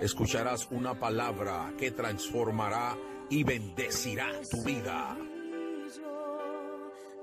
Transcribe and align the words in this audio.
Escucharás 0.00 0.66
una 0.70 0.98
palabra 0.98 1.74
que 1.76 1.90
transformará 1.90 2.96
y 3.28 3.44
bendecirá 3.44 4.30
tu 4.50 4.64
vida. 4.64 5.14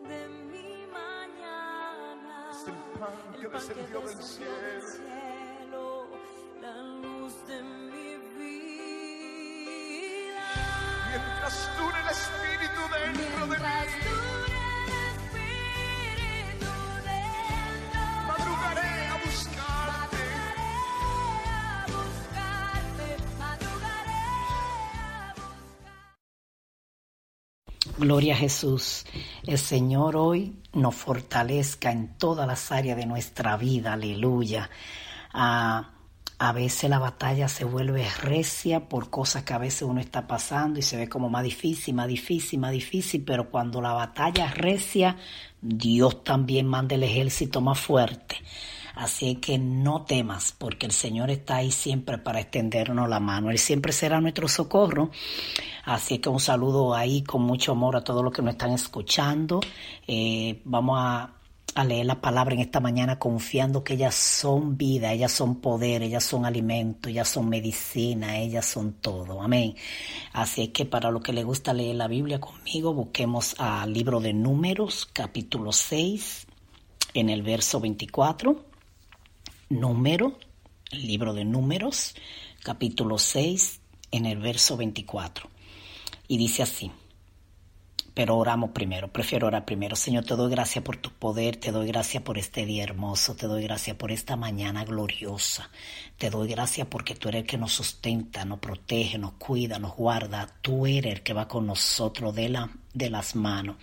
de 0.08 0.30
mi 0.30 0.86
mañana. 0.94 2.52
Es 2.52 2.68
el 2.68 2.76
pan 3.00 3.16
que 3.42 3.48
descendió 3.48 4.02
del 4.02 4.22
cielo. 4.22 6.08
la 6.62 6.78
luz 7.02 7.34
de 7.48 7.64
mi 7.64 8.16
vida. 8.38 8.88
Mientras 11.10 11.78
dure 11.80 12.00
el 12.00 12.10
Espíritu 12.10 12.82
dentro 12.94 13.48
de 13.48 13.60
mí. 13.60 14.57
Gloria 27.98 28.36
a 28.36 28.38
Jesús. 28.38 29.06
El 29.44 29.58
Señor 29.58 30.18
hoy 30.18 30.56
nos 30.72 30.94
fortalezca 30.94 31.92
en 31.92 32.16
todas 32.20 32.46
las 32.46 32.72
áreas 32.72 32.96
de 32.96 33.08
nuestra 33.08 33.58
vida. 33.58 33.94
Aleluya. 33.94 34.70
Ah, 35.34 35.94
a 36.38 36.52
veces 36.52 36.92
la 36.92 37.00
batalla 37.00 37.48
se 37.48 37.64
vuelve 37.64 38.08
recia 38.22 38.88
por 38.88 39.10
cosas 39.10 39.42
que 39.42 39.54
a 39.54 39.58
veces 39.58 39.82
uno 39.82 40.00
está 40.00 40.28
pasando 40.28 40.78
y 40.78 40.84
se 40.84 40.96
ve 40.96 41.10
como 41.10 41.28
más 41.28 41.44
difícil, 41.44 41.96
más 41.96 42.08
difícil, 42.08 42.60
más 42.60 42.72
difícil, 42.72 43.24
pero 43.26 43.50
cuando 43.50 43.82
la 43.82 43.94
batalla 43.94 44.46
es 44.46 44.56
recia, 44.56 45.18
Dios 45.60 46.24
también 46.24 46.68
manda 46.68 46.94
el 46.94 47.02
ejército 47.02 47.62
más 47.62 47.80
fuerte. 47.80 48.36
Así 48.98 49.36
que 49.36 49.60
no 49.60 50.06
temas, 50.06 50.56
porque 50.58 50.88
el 50.88 50.92
Señor 50.92 51.30
está 51.30 51.58
ahí 51.58 51.72
siempre 51.72 52.18
para 52.18 52.40
extendernos 52.40 53.08
la 53.08 53.20
mano. 53.20 53.52
Él 53.52 53.60
siempre 53.60 53.94
será 53.94 54.20
nuestro 54.20 54.48
socorro. 54.48 55.12
Así 55.86 56.18
que 56.18 56.30
un 56.30 56.40
saludo 56.40 56.96
ahí 56.96 57.22
con 57.22 57.44
mucho 57.44 57.74
amor 57.74 57.96
a 57.96 58.04
todos 58.04 58.24
los 58.24 58.34
que 58.34 58.42
nos 58.42 58.54
están 58.54 58.72
escuchando. 58.72 59.60
Eh, 60.08 60.62
vamos 60.66 60.98
a, 61.00 61.32
a 61.76 61.84
leer 61.84 62.08
la 62.08 62.20
palabra 62.22 62.56
en 62.56 62.62
esta 62.62 62.80
mañana 62.80 63.20
confiando 63.20 63.84
que 63.84 63.94
ellas 63.94 64.16
son 64.16 64.78
vida, 64.78 65.14
ellas 65.14 65.32
son 65.32 65.62
poder, 65.62 66.02
ellas 66.02 66.24
son 66.24 66.48
alimento, 66.48 67.08
ellas 67.08 67.30
son 67.30 67.50
medicina, 67.50 68.40
ellas 68.40 68.66
son 68.66 68.94
todo. 68.94 69.44
Amén. 69.44 69.76
Así 70.34 70.70
que 70.70 70.86
para 70.86 71.12
los 71.12 71.22
que 71.22 71.34
les 71.34 71.46
gusta 71.46 71.72
leer 71.72 71.98
la 71.98 72.08
Biblia 72.08 72.40
conmigo, 72.40 72.96
busquemos 72.96 73.56
al 73.60 73.94
libro 73.94 74.20
de 74.22 74.34
Números, 74.34 75.08
capítulo 75.14 75.72
6, 75.72 76.48
en 77.14 77.30
el 77.30 77.44
verso 77.44 77.80
24 77.80 78.67
número, 79.70 80.38
el 80.92 81.08
libro 81.08 81.34
de 81.34 81.46
números, 81.46 82.16
capítulo 82.64 83.18
6, 83.18 83.82
en 84.12 84.26
el 84.26 84.40
verso 84.40 84.78
24. 84.78 85.50
Y 86.28 86.38
dice 86.38 86.64
así, 86.64 86.92
pero 88.18 88.36
oramos 88.36 88.72
primero, 88.72 89.10
prefiero 89.10 89.46
orar 89.46 89.64
primero. 89.64 89.96
Señor, 89.96 90.26
te 90.26 90.36
doy 90.36 90.50
gracias 90.50 90.84
por 90.84 90.98
tu 90.98 91.12
poder, 91.12 91.58
te 91.58 91.72
doy 91.72 91.86
gracias 91.86 92.24
por 92.24 92.40
este 92.40 92.66
día 92.66 92.84
hermoso, 92.84 93.36
te 93.36 93.46
doy 93.46 93.62
gracias 93.62 93.96
por 93.96 94.12
esta 94.12 94.36
mañana 94.36 94.84
gloriosa. 94.86 95.70
Te 96.18 96.32
doy 96.32 96.48
gracias 96.48 96.88
porque 96.88 97.14
tú 97.14 97.30
eres 97.30 97.42
el 97.42 97.48
que 97.48 97.60
nos 97.60 97.74
sustenta, 97.74 98.44
nos 98.44 98.58
protege, 98.58 99.20
nos 99.20 99.34
cuida, 99.34 99.78
nos 99.78 99.96
guarda. 99.96 100.48
Tú 100.64 100.88
eres 100.88 101.14
el 101.14 101.22
que 101.22 101.34
va 101.34 101.48
con 101.48 101.68
nosotros 101.68 102.34
de, 102.34 102.50
la, 102.50 102.72
de 102.92 103.12
las 103.12 103.36
manos. 103.36 103.76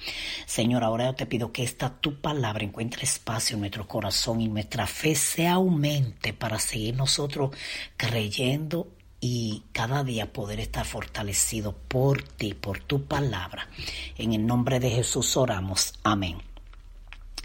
Señor, 0.46 0.82
ahora 0.82 1.04
yo 1.04 1.14
te 1.14 1.26
pido 1.26 1.52
que 1.52 1.62
esta 1.62 2.00
tu 2.00 2.20
palabra 2.20 2.64
encuentre 2.64 3.04
espacio 3.04 3.54
en 3.54 3.60
nuestro 3.60 3.86
corazón 3.86 4.40
y 4.40 4.48
nuestra 4.48 4.88
fe 4.88 5.14
se 5.14 5.46
aumente 5.46 6.32
para 6.32 6.58
seguir 6.58 6.96
nosotros 6.96 7.52
creyendo 7.96 8.88
y 9.26 9.62
cada 9.72 10.04
día 10.04 10.30
poder 10.30 10.60
estar 10.60 10.84
fortalecido 10.84 11.72
por 11.72 12.20
ti, 12.20 12.52
por 12.52 12.80
tu 12.80 13.04
palabra. 13.04 13.70
En 14.18 14.34
el 14.34 14.44
nombre 14.44 14.80
de 14.80 14.90
Jesús 14.90 15.38
oramos. 15.38 15.94
Amén. 16.02 16.36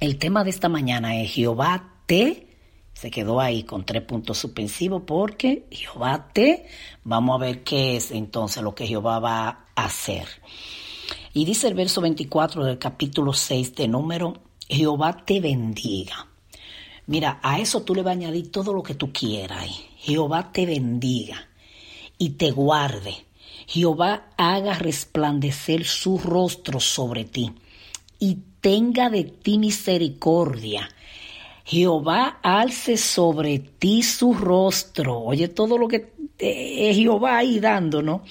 El 0.02 0.18
tema 0.18 0.44
de 0.44 0.50
esta 0.50 0.68
mañana 0.68 1.22
es 1.22 1.32
Jehová 1.32 1.94
te, 2.06 2.48
se 2.92 3.10
quedó 3.10 3.40
ahí 3.40 3.64
con 3.64 3.86
tres 3.86 4.02
puntos 4.02 4.40
suspensivos 4.40 5.04
porque 5.08 5.68
Jehová 5.72 6.28
te, 6.34 6.68
vamos 7.06 7.40
a 7.40 7.46
ver 7.46 7.64
qué 7.64 7.96
es 7.96 8.12
entonces 8.12 8.62
lo 8.62 8.76
que 8.76 8.86
Jehová 8.86 9.20
va 9.20 9.48
a 9.74 9.86
hacer. 9.86 10.28
Y 11.34 11.46
dice 11.46 11.70
el 11.70 11.76
verso 11.76 12.02
24 12.02 12.66
del 12.66 12.78
capítulo 12.78 13.32
6 13.32 13.76
de 13.76 13.88
número, 13.88 14.34
Jehová 14.68 15.24
te 15.26 15.40
bendiga. 15.40 16.28
Mira, 17.08 17.40
a 17.42 17.58
eso 17.62 17.84
tú 17.84 17.96
le 17.96 18.02
vas 18.02 18.12
a 18.12 18.20
añadir 18.20 18.52
todo 18.52 18.74
lo 18.74 18.84
que 18.84 18.96
tú 18.96 19.14
quieras. 19.14 19.66
Jehová 19.96 20.52
te 20.52 20.66
bendiga 20.66 21.49
y 22.20 22.32
te 22.32 22.52
guarde. 22.52 23.16
Jehová 23.66 24.28
haga 24.38 24.76
resplandecer 24.76 25.86
su 25.86 26.20
rostro 26.20 26.80
sobre 26.80 27.26
ti 27.26 27.52
y 28.20 28.38
tenga 28.62 29.10
de 29.10 29.24
ti 29.24 29.58
misericordia. 29.58 30.90
Jehová 31.66 32.40
alce 32.44 32.98
sobre 32.98 33.60
ti 33.60 34.04
su 34.04 34.34
rostro. 34.34 35.20
Oye 35.20 35.48
todo 35.48 35.78
lo 35.78 35.88
que 35.88 36.14
eh, 36.38 36.94
Jehová 36.94 37.38
ahí 37.38 37.60
dando, 37.60 38.02
¿no? 38.02 38.24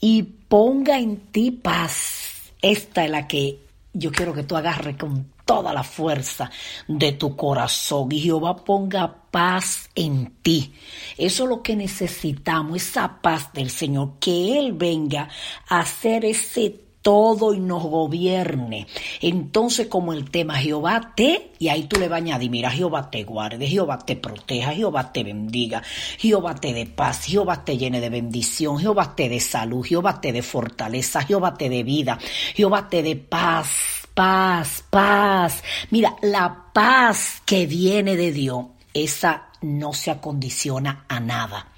Y 0.00 0.22
ponga 0.22 0.98
en 0.98 1.16
ti 1.16 1.50
paz. 1.50 2.52
Esta 2.60 3.04
es 3.04 3.10
la 3.10 3.26
que 3.26 3.60
yo 3.92 4.10
quiero 4.12 4.34
que 4.34 4.42
tú 4.42 4.56
agarres 4.56 4.96
con 4.96 5.26
toda 5.46 5.72
la 5.72 5.82
fuerza 5.82 6.50
de 6.86 7.12
tu 7.12 7.34
corazón 7.34 8.12
y 8.12 8.20
Jehová 8.20 8.56
ponga 8.56 9.22
paz 9.30 9.88
en 9.94 10.34
ti. 10.42 10.74
Eso 11.16 11.44
es 11.44 11.48
lo 11.48 11.62
que 11.62 11.76
necesitamos, 11.76 12.76
esa 12.76 13.22
paz 13.22 13.52
del 13.54 13.70
Señor, 13.70 14.18
que 14.20 14.58
Él 14.58 14.74
venga 14.74 15.30
a 15.68 15.80
hacer 15.80 16.26
ese 16.26 16.86
todo 17.06 17.54
y 17.54 17.60
nos 17.60 17.84
gobierne. 17.84 18.88
Entonces, 19.20 19.86
como 19.86 20.12
el 20.12 20.28
tema 20.28 20.56
Jehová 20.56 21.12
te, 21.14 21.52
y 21.60 21.68
ahí 21.68 21.84
tú 21.84 22.00
le 22.00 22.08
vas 22.08 22.16
a 22.16 22.24
añadir, 22.24 22.50
mira, 22.50 22.68
Jehová 22.68 23.12
te 23.12 23.22
guarde, 23.22 23.68
Jehová 23.68 23.98
te 23.98 24.16
proteja, 24.16 24.72
Jehová 24.72 25.12
te 25.12 25.22
bendiga, 25.22 25.84
Jehová 26.18 26.56
te 26.56 26.74
dé 26.74 26.84
paz, 26.84 27.26
Jehová 27.26 27.64
te 27.64 27.78
llene 27.78 28.00
de 28.00 28.10
bendición, 28.10 28.80
Jehová 28.80 29.14
te 29.14 29.28
dé 29.28 29.38
salud, 29.38 29.86
Jehová 29.86 30.20
te 30.20 30.32
dé 30.32 30.42
fortaleza, 30.42 31.22
Jehová 31.22 31.54
te 31.54 31.68
dé 31.68 31.84
vida, 31.84 32.18
Jehová 32.56 32.88
te 32.88 33.04
dé 33.04 33.14
paz, 33.14 34.05
paz, 34.16 34.82
paz. 34.88 35.62
Mira, 35.90 36.16
la 36.22 36.72
paz 36.72 37.42
que 37.44 37.66
viene 37.66 38.16
de 38.16 38.32
Dios, 38.32 38.64
esa 38.94 39.48
no 39.60 39.92
se 39.92 40.10
acondiciona 40.10 41.04
a 41.06 41.20
nada. 41.20 41.68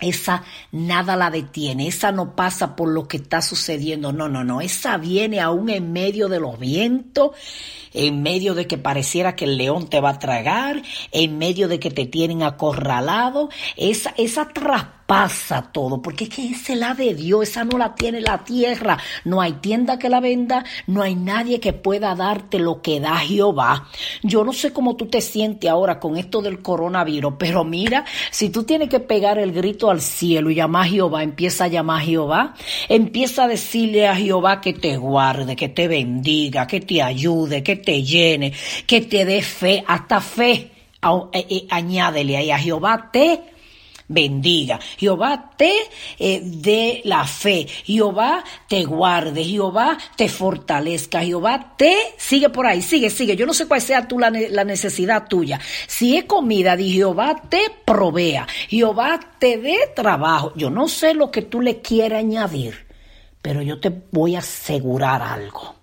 Esa 0.00 0.42
nada 0.72 1.14
la 1.14 1.30
detiene, 1.30 1.86
esa 1.86 2.10
no 2.10 2.34
pasa 2.34 2.74
por 2.74 2.88
lo 2.88 3.06
que 3.06 3.18
está 3.18 3.42
sucediendo, 3.42 4.12
no, 4.12 4.30
no, 4.30 4.44
no, 4.44 4.62
esa 4.62 4.96
viene 4.96 5.40
aún 5.40 5.68
en 5.68 5.92
medio 5.92 6.28
de 6.28 6.40
los 6.40 6.58
vientos, 6.58 7.32
en 7.92 8.22
medio 8.22 8.54
de 8.54 8.66
que 8.66 8.78
pareciera 8.78 9.36
que 9.36 9.44
el 9.44 9.58
león 9.58 9.88
te 9.88 10.00
va 10.00 10.10
a 10.10 10.18
tragar, 10.18 10.82
en 11.12 11.36
medio 11.36 11.68
de 11.68 11.78
que 11.78 11.90
te 11.90 12.06
tienen 12.06 12.42
acorralado, 12.42 13.50
esa, 13.76 14.14
esa 14.16 14.48
pasa 15.10 15.62
todo, 15.72 16.00
porque 16.00 16.22
es 16.22 16.30
que 16.30 16.46
esa 16.50 16.72
es 16.72 16.78
la 16.78 16.94
de 16.94 17.16
Dios, 17.16 17.48
esa 17.48 17.64
no 17.64 17.78
la 17.78 17.96
tiene 17.96 18.20
la 18.20 18.44
tierra. 18.44 18.96
No 19.24 19.40
hay 19.40 19.54
tienda 19.54 19.98
que 19.98 20.08
la 20.08 20.20
venda, 20.20 20.64
no 20.86 21.02
hay 21.02 21.16
nadie 21.16 21.58
que 21.58 21.72
pueda 21.72 22.14
darte 22.14 22.60
lo 22.60 22.80
que 22.80 23.00
da 23.00 23.16
Jehová. 23.16 23.88
Yo 24.22 24.44
no 24.44 24.52
sé 24.52 24.72
cómo 24.72 24.94
tú 24.94 25.06
te 25.06 25.20
sientes 25.20 25.68
ahora 25.68 25.98
con 25.98 26.16
esto 26.16 26.40
del 26.42 26.62
coronavirus, 26.62 27.34
pero 27.40 27.64
mira, 27.64 28.04
si 28.30 28.50
tú 28.50 28.62
tienes 28.62 28.88
que 28.88 29.00
pegar 29.00 29.40
el 29.40 29.50
grito 29.50 29.90
al 29.90 30.00
cielo 30.00 30.48
y 30.48 30.54
llamar 30.54 30.86
a 30.86 30.90
Jehová, 30.90 31.24
empieza 31.24 31.64
a 31.64 31.66
llamar 31.66 32.02
a 32.02 32.04
Jehová, 32.04 32.54
empieza 32.88 33.42
a 33.42 33.48
decirle 33.48 34.06
a 34.06 34.14
Jehová 34.14 34.60
que 34.60 34.74
te 34.74 34.96
guarde, 34.96 35.56
que 35.56 35.70
te 35.70 35.88
bendiga, 35.88 36.68
que 36.68 36.82
te 36.82 37.02
ayude, 37.02 37.64
que 37.64 37.74
te 37.74 38.04
llene, 38.04 38.52
que 38.86 39.00
te 39.00 39.24
dé 39.24 39.42
fe, 39.42 39.82
hasta 39.88 40.20
fe. 40.20 40.70
Eh, 41.32 41.46
eh, 41.50 41.66
añádele 41.68 42.36
ahí 42.36 42.52
a 42.52 42.58
Jehová 42.60 43.10
te 43.12 43.40
bendiga. 44.10 44.78
Jehová 44.98 45.52
te 45.56 45.72
eh, 46.18 46.40
dé 46.42 47.00
la 47.04 47.24
fe. 47.24 47.66
Jehová 47.84 48.44
te 48.68 48.84
guarde. 48.84 49.44
Jehová 49.44 49.96
te 50.16 50.28
fortalezca. 50.28 51.22
Jehová 51.22 51.74
te 51.76 51.96
sigue 52.18 52.50
por 52.50 52.66
ahí, 52.66 52.82
sigue, 52.82 53.08
sigue. 53.08 53.36
Yo 53.36 53.46
no 53.46 53.54
sé 53.54 53.66
cuál 53.66 53.80
sea 53.80 54.06
tú 54.06 54.18
la, 54.18 54.30
la 54.30 54.64
necesidad 54.64 55.28
tuya. 55.28 55.60
Si 55.86 56.16
es 56.16 56.24
comida, 56.24 56.76
di 56.76 56.92
Jehová 56.92 57.40
te 57.48 57.62
provea. 57.84 58.46
Jehová 58.68 59.20
te 59.38 59.58
dé 59.58 59.78
trabajo. 59.94 60.52
Yo 60.56 60.70
no 60.70 60.88
sé 60.88 61.14
lo 61.14 61.30
que 61.30 61.42
tú 61.42 61.60
le 61.60 61.80
quieras 61.80 62.18
añadir, 62.18 62.86
pero 63.40 63.62
yo 63.62 63.80
te 63.80 63.92
voy 64.10 64.34
a 64.34 64.40
asegurar 64.40 65.22
algo. 65.22 65.76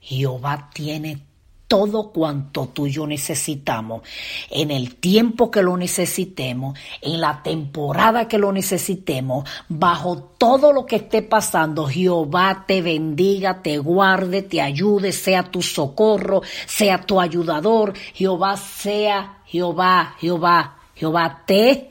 Jehová 0.00 0.70
tiene 0.74 1.29
todo 1.70 2.10
cuanto 2.10 2.66
tú 2.66 2.88
y 2.88 2.90
yo 2.90 3.06
necesitamos, 3.06 4.02
en 4.50 4.72
el 4.72 4.96
tiempo 4.96 5.52
que 5.52 5.62
lo 5.62 5.76
necesitemos, 5.76 6.76
en 7.00 7.20
la 7.20 7.44
temporada 7.44 8.26
que 8.26 8.38
lo 8.38 8.50
necesitemos, 8.50 9.48
bajo 9.68 10.18
todo 10.36 10.72
lo 10.72 10.84
que 10.84 10.96
esté 10.96 11.22
pasando, 11.22 11.86
Jehová 11.86 12.64
te 12.66 12.82
bendiga, 12.82 13.62
te 13.62 13.78
guarde, 13.78 14.42
te 14.42 14.60
ayude, 14.60 15.12
sea 15.12 15.44
tu 15.44 15.62
socorro, 15.62 16.42
sea 16.66 17.02
tu 17.02 17.20
ayudador, 17.20 17.92
Jehová 18.14 18.56
sea, 18.56 19.44
Jehová, 19.46 20.16
Jehová, 20.18 20.76
Jehová 20.96 21.44
te 21.46 21.88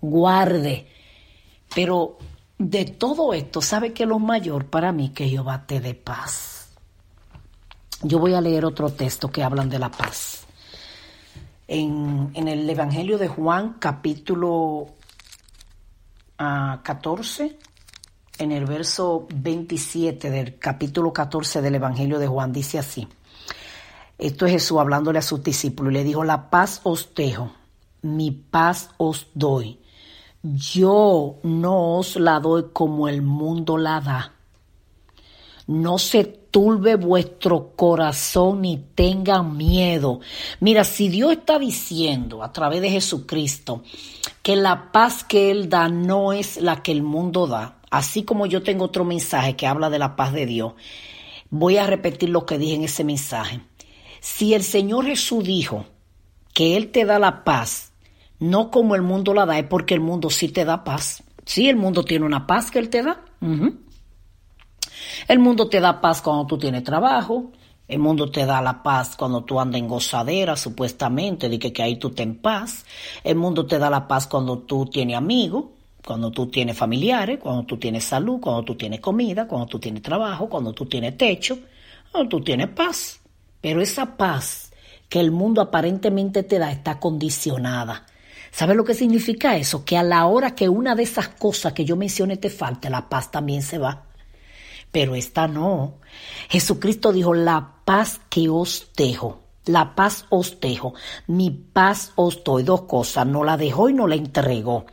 guarde. 0.00 0.88
Pero 1.72 2.18
de 2.58 2.84
todo 2.84 3.32
esto, 3.32 3.62
¿sabe 3.62 3.92
que 3.92 4.06
lo 4.06 4.18
mayor 4.18 4.66
para 4.66 4.90
mí 4.90 5.10
que 5.10 5.28
Jehová 5.28 5.66
te 5.68 5.78
dé 5.78 5.94
paz? 5.94 6.59
Yo 8.02 8.18
voy 8.18 8.32
a 8.32 8.40
leer 8.40 8.64
otro 8.64 8.90
texto 8.90 9.30
que 9.30 9.42
hablan 9.42 9.68
de 9.68 9.78
la 9.78 9.90
paz. 9.90 10.46
En, 11.68 12.32
el 12.34 12.68
Evangelio 12.68 13.18
de 13.18 13.28
Juan, 13.28 13.76
capítulo 13.78 14.86
14, 16.36 17.58
ah, 17.58 17.66
en 18.38 18.52
el 18.52 18.64
verso 18.64 19.28
27 19.34 20.30
del 20.30 20.58
capítulo 20.58 21.12
14 21.12 21.60
del 21.60 21.74
Evangelio 21.74 22.18
de 22.18 22.26
Juan, 22.26 22.52
dice 22.52 22.78
así. 22.78 23.06
Esto 24.16 24.46
es 24.46 24.52
Jesús 24.52 24.78
hablándole 24.78 25.18
a 25.18 25.22
sus 25.22 25.42
discípulos 25.42 25.92
y 25.92 25.96
le 25.96 26.04
dijo, 26.04 26.24
la 26.24 26.48
paz 26.48 26.80
os 26.84 27.14
dejo, 27.14 27.52
mi 28.00 28.30
paz 28.30 28.90
os 28.96 29.26
doy. 29.34 29.78
Yo 30.42 31.38
no 31.42 31.98
os 31.98 32.16
la 32.16 32.40
doy 32.40 32.70
como 32.72 33.08
el 33.08 33.20
mundo 33.20 33.76
la 33.76 34.00
da. 34.00 34.32
No 35.66 35.98
se 35.98 36.39
turbe 36.50 36.96
vuestro 36.96 37.72
corazón 37.76 38.62
ni 38.62 38.78
tengan 38.94 39.56
miedo. 39.56 40.20
Mira, 40.60 40.84
si 40.84 41.08
Dios 41.08 41.32
está 41.32 41.58
diciendo 41.58 42.42
a 42.42 42.52
través 42.52 42.80
de 42.80 42.90
Jesucristo 42.90 43.82
que 44.42 44.56
la 44.56 44.92
paz 44.92 45.24
que 45.24 45.50
Él 45.50 45.68
da 45.68 45.88
no 45.88 46.32
es 46.32 46.60
la 46.60 46.82
que 46.82 46.92
el 46.92 47.02
mundo 47.02 47.46
da, 47.46 47.78
así 47.90 48.24
como 48.24 48.46
yo 48.46 48.62
tengo 48.62 48.84
otro 48.84 49.04
mensaje 49.04 49.56
que 49.56 49.66
habla 49.66 49.90
de 49.90 49.98
la 49.98 50.16
paz 50.16 50.32
de 50.32 50.46
Dios, 50.46 50.74
voy 51.50 51.76
a 51.76 51.86
repetir 51.86 52.28
lo 52.28 52.46
que 52.46 52.58
dije 52.58 52.74
en 52.74 52.84
ese 52.84 53.04
mensaje. 53.04 53.60
Si 54.20 54.54
el 54.54 54.62
Señor 54.62 55.06
Jesús 55.06 55.44
dijo 55.44 55.86
que 56.52 56.76
Él 56.76 56.90
te 56.90 57.04
da 57.04 57.18
la 57.18 57.44
paz, 57.44 57.92
no 58.38 58.70
como 58.70 58.94
el 58.94 59.02
mundo 59.02 59.34
la 59.34 59.46
da, 59.46 59.58
es 59.58 59.66
porque 59.66 59.94
el 59.94 60.00
mundo 60.00 60.30
sí 60.30 60.48
te 60.48 60.64
da 60.64 60.84
paz. 60.84 61.22
Sí, 61.44 61.68
el 61.68 61.76
mundo 61.76 62.04
tiene 62.04 62.26
una 62.26 62.46
paz 62.46 62.70
que 62.70 62.78
Él 62.78 62.88
te 62.88 63.02
da. 63.02 63.24
El 65.28 65.38
mundo 65.38 65.68
te 65.68 65.80
da 65.80 66.00
paz 66.00 66.22
cuando 66.22 66.46
tú 66.46 66.58
tienes 66.58 66.84
trabajo, 66.84 67.52
el 67.90 67.98
mundo 67.98 68.30
te 68.30 68.46
da 68.46 68.62
la 68.62 68.84
paz 68.84 69.16
cuando 69.16 69.42
tú 69.42 69.58
andas 69.58 69.80
en 69.80 69.88
gozadera, 69.88 70.54
supuestamente, 70.54 71.48
de 71.48 71.58
que, 71.58 71.72
que 71.72 71.82
ahí 71.82 71.96
tú 71.96 72.10
te 72.10 72.22
en 72.22 72.36
paz. 72.36 72.84
El 73.24 73.34
mundo 73.34 73.66
te 73.66 73.80
da 73.80 73.90
la 73.90 74.06
paz 74.06 74.28
cuando 74.28 74.58
tú 74.58 74.86
tienes 74.86 75.16
amigos, 75.16 75.64
cuando 76.06 76.30
tú 76.30 76.46
tienes 76.46 76.78
familiares, 76.78 77.40
cuando 77.42 77.64
tú 77.64 77.78
tienes 77.78 78.04
salud, 78.04 78.38
cuando 78.40 78.62
tú 78.62 78.76
tienes 78.76 79.00
comida, 79.00 79.48
cuando 79.48 79.66
tú 79.66 79.80
tienes 79.80 80.02
trabajo, 80.02 80.48
cuando 80.48 80.72
tú 80.72 80.86
tienes 80.86 81.18
techo, 81.18 81.58
cuando 82.12 82.28
tú 82.28 82.44
tienes 82.44 82.68
paz. 82.68 83.20
Pero 83.60 83.80
esa 83.82 84.16
paz 84.16 84.70
que 85.08 85.18
el 85.18 85.32
mundo 85.32 85.60
aparentemente 85.60 86.44
te 86.44 86.60
da 86.60 86.70
está 86.70 87.00
condicionada. 87.00 88.06
¿Sabes 88.52 88.76
lo 88.76 88.84
que 88.84 88.94
significa 88.94 89.56
eso? 89.56 89.84
Que 89.84 89.96
a 89.98 90.04
la 90.04 90.26
hora 90.26 90.54
que 90.54 90.68
una 90.68 90.94
de 90.94 91.02
esas 91.02 91.26
cosas 91.26 91.72
que 91.72 91.84
yo 91.84 91.96
mencioné 91.96 92.36
te 92.36 92.50
falte, 92.50 92.88
la 92.88 93.08
paz 93.08 93.32
también 93.32 93.62
se 93.62 93.78
va 93.78 94.09
pero 94.92 95.14
esta 95.14 95.46
no. 95.48 95.94
Jesucristo 96.48 97.12
dijo, 97.12 97.34
la 97.34 97.74
paz 97.84 98.20
que 98.28 98.48
os 98.48 98.88
dejo, 98.96 99.40
la 99.66 99.94
paz 99.94 100.26
os 100.30 100.60
dejo, 100.60 100.94
mi 101.26 101.50
paz 101.50 102.12
os 102.16 102.42
doy. 102.42 102.62
Dos 102.62 102.82
cosas, 102.82 103.26
no 103.26 103.44
la 103.44 103.56
dejó 103.56 103.88
y 103.88 103.94
no 103.94 104.06
la 104.06 104.16
entregó. 104.16 104.86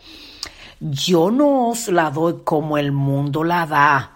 Yo 0.80 1.32
no 1.32 1.70
os 1.70 1.88
la 1.88 2.12
doy 2.12 2.42
como 2.44 2.78
el 2.78 2.92
mundo 2.92 3.44
la 3.44 3.66
da. 3.66 4.14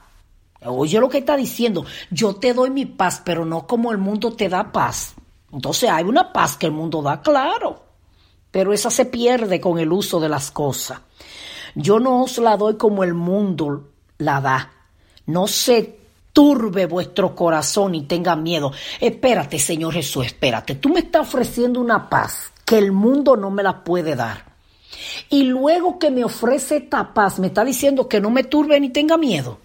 Oye 0.63 0.99
lo 0.99 1.09
que 1.09 1.19
está 1.19 1.35
diciendo, 1.35 1.85
yo 2.11 2.35
te 2.35 2.53
doy 2.53 2.69
mi 2.69 2.85
paz, 2.85 3.21
pero 3.25 3.45
no 3.45 3.65
como 3.65 3.91
el 3.91 3.97
mundo 3.97 4.33
te 4.33 4.47
da 4.47 4.71
paz. 4.71 5.15
Entonces 5.51 5.89
hay 5.89 6.03
una 6.03 6.31
paz 6.31 6.55
que 6.55 6.67
el 6.67 6.71
mundo 6.71 7.01
da, 7.01 7.21
claro, 7.21 7.83
pero 8.51 8.71
esa 8.71 8.91
se 8.91 9.05
pierde 9.05 9.59
con 9.59 9.79
el 9.79 9.91
uso 9.91 10.19
de 10.19 10.29
las 10.29 10.51
cosas. 10.51 10.99
Yo 11.73 11.99
no 11.99 12.23
os 12.23 12.37
la 12.37 12.57
doy 12.57 12.75
como 12.75 13.03
el 13.03 13.15
mundo 13.15 13.89
la 14.17 14.39
da. 14.39 14.71
No 15.31 15.47
se 15.47 15.97
turbe 16.33 16.85
vuestro 16.85 17.35
corazón 17.35 17.95
y 17.95 18.03
tenga 18.03 18.35
miedo. 18.35 18.71
Espérate, 18.99 19.59
Señor 19.59 19.93
Jesús, 19.93 20.25
espérate. 20.25 20.75
Tú 20.75 20.89
me 20.89 20.99
estás 20.99 21.27
ofreciendo 21.27 21.79
una 21.79 22.09
paz 22.09 22.51
que 22.65 22.77
el 22.77 22.91
mundo 22.91 23.35
no 23.35 23.49
me 23.49 23.63
la 23.63 23.83
puede 23.83 24.15
dar. 24.15 24.51
Y 25.29 25.43
luego 25.43 25.99
que 25.99 26.11
me 26.11 26.23
ofrece 26.23 26.77
esta 26.77 27.13
paz, 27.13 27.39
me 27.39 27.47
está 27.47 27.63
diciendo 27.63 28.07
que 28.07 28.21
no 28.21 28.29
me 28.29 28.43
turbe 28.43 28.79
ni 28.79 28.89
tenga 28.89 29.17
miedo. 29.17 29.59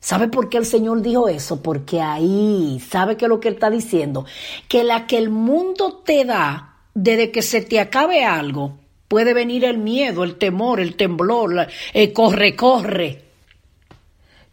¿Sabe 0.00 0.28
por 0.28 0.50
qué 0.50 0.58
el 0.58 0.66
Señor 0.66 1.00
dijo 1.00 1.28
eso? 1.28 1.62
Porque 1.62 2.02
ahí, 2.02 2.78
¿sabe 2.86 3.16
qué 3.16 3.24
es 3.24 3.28
lo 3.28 3.40
que 3.40 3.48
Él 3.48 3.54
está 3.54 3.70
diciendo? 3.70 4.26
Que 4.68 4.84
la 4.84 5.06
que 5.06 5.16
el 5.16 5.30
mundo 5.30 6.02
te 6.04 6.26
da, 6.26 6.76
desde 6.92 7.30
que 7.30 7.40
se 7.40 7.62
te 7.62 7.80
acabe 7.80 8.22
algo, 8.22 8.76
puede 9.08 9.32
venir 9.32 9.64
el 9.64 9.78
miedo, 9.78 10.22
el 10.22 10.36
temor, 10.36 10.78
el 10.78 10.94
temblor, 10.96 11.68
el 11.94 12.12
corre, 12.12 12.54
corre. 12.54 13.23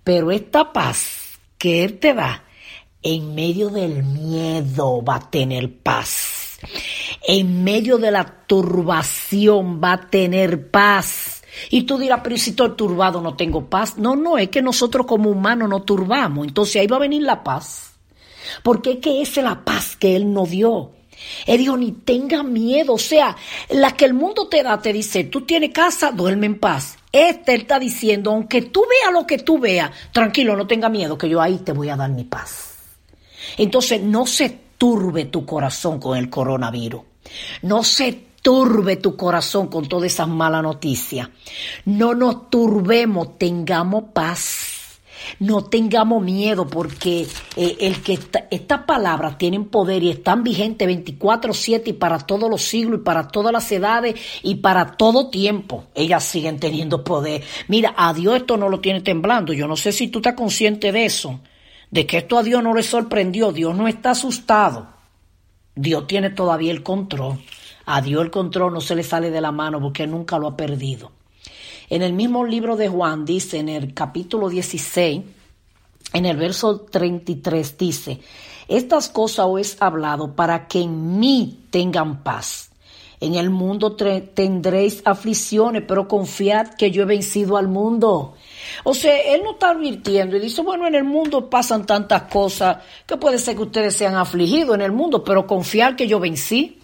Pero 0.03 0.31
esta 0.31 0.73
paz 0.73 1.39
que 1.57 1.83
Él 1.83 1.99
te 1.99 2.13
da, 2.13 2.43
en 3.03 3.35
medio 3.35 3.69
del 3.69 4.03
miedo 4.03 5.03
va 5.03 5.15
a 5.15 5.29
tener 5.31 5.73
paz. 5.77 6.59
En 7.27 7.63
medio 7.63 7.97
de 7.97 8.11
la 8.11 8.25
turbación 8.47 9.81
va 9.83 9.93
a 9.93 10.09
tener 10.09 10.69
paz. 10.69 11.43
Y 11.69 11.83
tú 11.83 11.97
dirás, 11.97 12.21
pero 12.23 12.37
si 12.37 12.51
estoy 12.51 12.71
turbado 12.75 13.21
no 13.21 13.35
tengo 13.35 13.69
paz. 13.69 13.97
No, 13.97 14.15
no, 14.15 14.37
es 14.37 14.49
que 14.49 14.61
nosotros 14.61 15.05
como 15.05 15.29
humanos 15.29 15.69
nos 15.69 15.85
turbamos. 15.85 16.47
Entonces 16.47 16.77
ahí 16.77 16.87
va 16.87 16.97
a 16.97 17.01
venir 17.01 17.23
la 17.23 17.43
paz. 17.43 17.93
Porque 18.63 18.93
es 18.93 18.97
que 18.99 19.21
esa 19.21 19.41
es 19.41 19.45
la 19.45 19.63
paz 19.63 19.95
que 19.95 20.15
Él 20.15 20.31
nos 20.31 20.49
dio. 20.49 20.91
Él 21.45 21.59
dijo, 21.59 21.77
ni 21.77 21.91
tenga 21.91 22.43
miedo. 22.43 22.93
O 22.93 22.99
sea, 22.99 23.35
la 23.69 23.91
que 23.91 24.05
el 24.05 24.13
mundo 24.13 24.47
te 24.47 24.63
da, 24.63 24.81
te 24.81 24.93
dice, 24.93 25.23
tú 25.25 25.41
tienes 25.41 25.71
casa, 25.71 26.11
duerme 26.11 26.47
en 26.47 26.59
paz. 26.59 26.97
Este 27.11 27.55
está 27.55 27.77
diciendo, 27.77 28.31
aunque 28.31 28.61
tú 28.61 28.85
veas 28.89 29.13
lo 29.13 29.27
que 29.27 29.37
tú 29.39 29.59
veas, 29.59 29.91
tranquilo, 30.11 30.55
no 30.55 30.65
tenga 30.65 30.89
miedo, 30.89 31.17
que 31.17 31.27
yo 31.27 31.41
ahí 31.41 31.57
te 31.57 31.73
voy 31.73 31.89
a 31.89 31.95
dar 31.95 32.09
mi 32.09 32.23
paz. 32.23 32.75
Entonces, 33.57 34.01
no 34.01 34.25
se 34.25 34.49
turbe 34.77 35.25
tu 35.25 35.45
corazón 35.45 35.99
con 35.99 36.17
el 36.17 36.29
coronavirus. 36.29 37.01
No 37.63 37.83
se 37.83 38.13
turbe 38.41 38.95
tu 38.95 39.15
corazón 39.15 39.67
con 39.67 39.87
todas 39.87 40.11
esas 40.11 40.27
malas 40.27 40.63
noticias. 40.63 41.29
No 41.85 42.13
nos 42.13 42.49
turbemos, 42.49 43.37
tengamos 43.37 44.05
paz. 44.13 44.70
No 45.39 45.65
tengamos 45.65 46.23
miedo 46.23 46.67
porque 46.67 47.27
eh, 47.55 47.77
el 47.79 48.01
que 48.01 48.19
estas 48.49 48.83
palabras 48.83 49.37
tienen 49.37 49.65
poder 49.65 50.03
y 50.03 50.09
están 50.09 50.43
vigentes 50.43 50.87
24/7 50.87 51.89
y 51.89 51.93
para 51.93 52.19
todos 52.19 52.49
los 52.49 52.61
siglos 52.61 52.99
y 52.99 53.03
para 53.03 53.27
todas 53.27 53.51
las 53.51 53.71
edades 53.71 54.19
y 54.43 54.55
para 54.55 54.97
todo 54.97 55.29
tiempo. 55.29 55.85
Ellas 55.95 56.23
siguen 56.23 56.59
teniendo 56.59 57.03
poder. 57.03 57.43
Mira, 57.67 57.93
a 57.97 58.13
Dios 58.13 58.35
esto 58.35 58.57
no 58.57 58.69
lo 58.69 58.79
tiene 58.79 59.01
temblando. 59.01 59.53
Yo 59.53 59.67
no 59.67 59.75
sé 59.75 59.91
si 59.91 60.07
tú 60.07 60.19
estás 60.19 60.35
consciente 60.35 60.91
de 60.91 61.05
eso, 61.05 61.39
de 61.89 62.05
que 62.05 62.17
esto 62.17 62.37
a 62.37 62.43
Dios 62.43 62.63
no 62.63 62.73
le 62.73 62.83
sorprendió. 62.83 63.51
Dios 63.51 63.75
no 63.75 63.87
está 63.87 64.11
asustado. 64.11 64.87
Dios 65.75 66.07
tiene 66.07 66.29
todavía 66.29 66.71
el 66.71 66.83
control. 66.83 67.39
A 67.85 68.01
Dios 68.01 68.23
el 68.23 68.31
control 68.31 68.73
no 68.73 68.81
se 68.81 68.95
le 68.95 69.03
sale 69.03 69.31
de 69.31 69.41
la 69.41 69.51
mano 69.51 69.79
porque 69.81 70.05
nunca 70.07 70.37
lo 70.37 70.47
ha 70.47 70.57
perdido. 70.57 71.11
En 71.91 72.01
el 72.03 72.13
mismo 72.13 72.45
libro 72.45 72.77
de 72.77 72.87
Juan 72.87 73.25
dice, 73.25 73.59
en 73.59 73.67
el 73.67 73.93
capítulo 73.93 74.47
16, 74.47 75.23
en 76.13 76.25
el 76.25 76.37
verso 76.37 76.79
33 76.89 77.77
dice, 77.77 78.21
estas 78.69 79.09
cosas 79.09 79.47
os 79.49 79.73
he 79.73 79.75
hablado 79.83 80.33
para 80.33 80.69
que 80.69 80.79
en 80.79 81.19
mí 81.19 81.65
tengan 81.69 82.23
paz. 82.23 82.71
En 83.19 83.35
el 83.35 83.49
mundo 83.49 83.97
tendréis 83.97 85.01
aflicciones, 85.03 85.83
pero 85.85 86.07
confiad 86.07 86.75
que 86.75 86.91
yo 86.91 87.03
he 87.03 87.05
vencido 87.05 87.57
al 87.57 87.67
mundo. 87.67 88.35
O 88.85 88.93
sea, 88.93 89.19
él 89.19 89.41
no 89.43 89.51
está 89.51 89.71
advirtiendo 89.71 90.37
y 90.37 90.39
dice, 90.39 90.61
bueno, 90.61 90.87
en 90.87 90.95
el 90.95 91.03
mundo 91.03 91.49
pasan 91.49 91.85
tantas 91.85 92.21
cosas 92.31 92.77
que 93.05 93.17
puede 93.17 93.37
ser 93.37 93.57
que 93.57 93.63
ustedes 93.63 93.97
sean 93.97 94.15
afligidos 94.15 94.75
en 94.75 94.81
el 94.81 94.93
mundo, 94.93 95.25
pero 95.25 95.45
confiar 95.45 95.97
que 95.97 96.07
yo 96.07 96.21
vencí. 96.21 96.79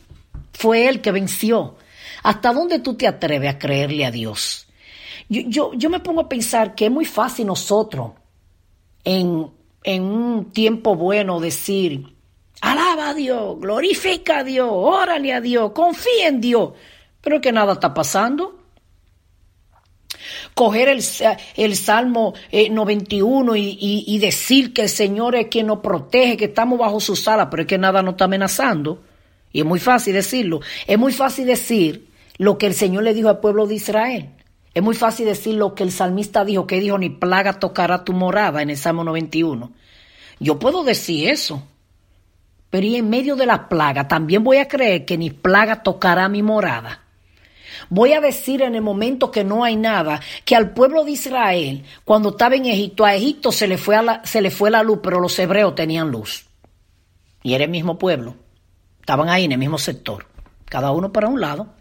Fue 0.51 0.89
él 0.89 0.99
que 0.99 1.13
venció. 1.13 1.75
¿Hasta 2.23 2.51
dónde 2.51 2.79
tú 2.79 2.95
te 2.95 3.07
atreves 3.07 3.55
a 3.55 3.57
creerle 3.57 4.05
a 4.05 4.11
Dios? 4.11 4.66
Yo, 5.29 5.73
yo, 5.73 5.89
me 5.89 5.99
pongo 5.99 6.21
a 6.21 6.29
pensar 6.29 6.75
que 6.75 6.85
es 6.85 6.91
muy 6.91 7.05
fácil 7.05 7.47
nosotros 7.47 8.11
en, 9.03 9.49
en 9.83 10.03
un 10.03 10.51
tiempo 10.51 10.95
bueno 10.95 11.39
decir, 11.39 12.15
alaba 12.61 13.09
a 13.09 13.13
Dios, 13.13 13.59
glorifica 13.59 14.39
a 14.39 14.43
Dios, 14.43 14.69
órale 14.71 15.33
a 15.33 15.41
Dios, 15.41 15.71
confía 15.71 16.27
en 16.27 16.41
Dios, 16.41 16.71
pero 17.21 17.41
que 17.41 17.51
nada 17.51 17.73
está 17.73 17.93
pasando. 17.93 18.55
Coger 20.53 20.89
el, 20.89 21.03
el 21.55 21.75
Salmo 21.75 22.33
91 22.51 23.55
eh, 23.55 23.59
y, 23.59 24.03
y, 24.07 24.19
decir 24.19 24.73
que 24.73 24.83
el 24.83 24.89
Señor 24.89 25.35
es 25.35 25.47
quien 25.47 25.67
nos 25.67 25.79
protege, 25.79 26.35
que 26.35 26.45
estamos 26.45 26.79
bajo 26.79 26.99
su 26.99 27.15
sala, 27.15 27.49
pero 27.49 27.61
es 27.61 27.67
que 27.67 27.77
nada 27.77 28.01
nos 28.01 28.13
está 28.13 28.25
amenazando. 28.25 29.03
Y 29.51 29.59
es 29.59 29.65
muy 29.65 29.79
fácil 29.79 30.13
decirlo. 30.13 30.61
Es 30.85 30.97
muy 30.97 31.13
fácil 31.13 31.45
decir 31.45 32.07
lo 32.37 32.57
que 32.57 32.67
el 32.67 32.73
Señor 32.73 33.03
le 33.03 33.13
dijo 33.13 33.29
al 33.29 33.39
pueblo 33.39 33.67
de 33.67 33.75
Israel. 33.75 34.29
Es 34.77 34.83
muy 34.83 34.93
fácil 34.93 35.25
decir 35.25 35.55
lo 35.55 35.73
que 35.73 35.81
el 35.81 35.91
salmista 35.91 36.45
dijo, 36.45 36.67
que 36.67 36.79
dijo, 36.79 36.99
ni 36.99 37.09
plaga 37.09 37.53
tocará 37.53 38.03
tu 38.03 38.13
morada 38.13 38.61
en 38.61 38.69
el 38.69 38.77
Salmo 38.77 39.03
91. 39.03 39.71
Yo 40.39 40.59
puedo 40.59 40.83
decir 40.83 41.29
eso, 41.29 41.63
pero 42.69 42.85
y 42.85 42.95
en 42.95 43.09
medio 43.09 43.35
de 43.35 43.47
la 43.47 43.69
plaga 43.69 44.07
también 44.07 44.43
voy 44.43 44.57
a 44.57 44.67
creer 44.67 45.03
que 45.03 45.17
ni 45.17 45.31
plaga 45.31 45.81
tocará 45.81 46.29
mi 46.29 46.43
morada. 46.43 47.01
Voy 47.89 48.13
a 48.13 48.21
decir 48.21 48.61
en 48.61 48.75
el 48.75 48.83
momento 48.83 49.31
que 49.31 49.43
no 49.43 49.63
hay 49.63 49.75
nada, 49.75 50.21
que 50.45 50.55
al 50.55 50.75
pueblo 50.75 51.03
de 51.03 51.09
Israel, 51.13 51.83
cuando 52.05 52.29
estaba 52.29 52.53
en 52.53 52.67
Egipto, 52.67 53.03
a 53.03 53.15
Egipto 53.15 53.51
se 53.51 53.67
le 53.67 53.79
fue, 53.79 53.99
la, 54.03 54.23
se 54.25 54.41
le 54.41 54.51
fue 54.51 54.69
la 54.69 54.83
luz, 54.83 54.99
pero 55.01 55.19
los 55.19 55.39
hebreos 55.39 55.73
tenían 55.73 56.11
luz. 56.11 56.45
Y 57.41 57.55
era 57.55 57.63
el 57.63 57.71
mismo 57.71 57.97
pueblo. 57.97 58.35
Estaban 58.99 59.29
ahí 59.29 59.45
en 59.45 59.53
el 59.53 59.57
mismo 59.57 59.79
sector, 59.79 60.27
cada 60.65 60.91
uno 60.91 61.11
para 61.11 61.29
un 61.29 61.41
lado. 61.41 61.76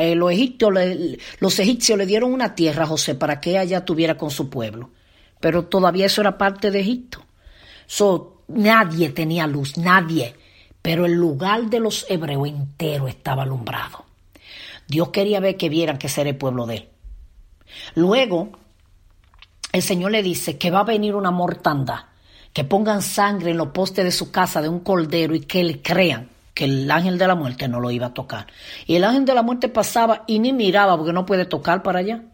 Eh, 0.00 0.14
los, 0.14 1.58
egipcios 1.58 1.98
le, 1.98 2.06
dieron 2.06 2.32
una 2.32 2.54
tierra 2.54 2.84
a 2.84 2.86
José 2.86 3.14
para 3.16 3.38
que 3.38 3.60
ella 3.60 3.84
tuviera 3.84 4.16
con 4.16 4.30
su 4.30 4.48
pueblo, 4.48 4.88
pero 5.40 5.66
todavía 5.66 6.06
eso 6.06 6.22
era 6.22 6.38
parte 6.38 6.70
de 6.70 6.80
Egipto. 6.80 7.22
So, 7.86 8.44
nadie 8.48 9.10
tenía 9.10 9.46
luz, 9.46 9.76
nadie, 9.76 10.34
pero 10.80 11.04
el 11.04 11.12
lugar 11.12 11.68
de 11.68 11.80
los 11.80 12.06
hebreos 12.08 12.48
entero 12.48 13.08
estaba 13.08 13.42
alumbrado. 13.42 14.06
Dios 14.88 15.10
quería 15.10 15.38
ver 15.38 15.58
que 15.58 15.68
vieran 15.68 15.98
que 15.98 16.08
ser 16.08 16.26
el 16.26 16.36
pueblo 16.36 16.64
de 16.64 16.76
él. 16.76 16.88
Luego, 17.94 18.52
el 19.70 19.82
Señor 19.82 20.12
le 20.12 20.22
dice 20.22 20.56
que 20.56 20.70
va 20.70 20.80
a 20.80 20.84
venir 20.84 21.14
una 21.14 21.30
mortandad, 21.30 22.06
que 22.54 22.64
pongan 22.64 23.02
sangre 23.02 23.50
en 23.50 23.58
los 23.58 23.68
postes 23.68 24.04
de 24.06 24.12
su 24.12 24.30
casa 24.30 24.62
de 24.62 24.70
un 24.70 24.80
cordero 24.80 25.34
y 25.34 25.40
que 25.40 25.62
le 25.62 25.82
crean 25.82 26.30
que 26.60 26.66
el 26.66 26.90
ángel 26.90 27.16
de 27.16 27.26
la 27.26 27.34
muerte 27.34 27.68
no 27.68 27.80
lo 27.80 27.90
iba 27.90 28.08
a 28.08 28.12
tocar. 28.12 28.46
Y 28.84 28.96
el 28.96 29.04
ángel 29.04 29.24
de 29.24 29.34
la 29.34 29.42
muerte 29.42 29.70
pasaba 29.70 30.24
y 30.26 30.40
ni 30.40 30.52
miraba 30.52 30.94
porque 30.94 31.14
no 31.14 31.24
puede 31.24 31.46
tocar 31.46 31.82
para 31.82 32.00
allá. 32.00 32.24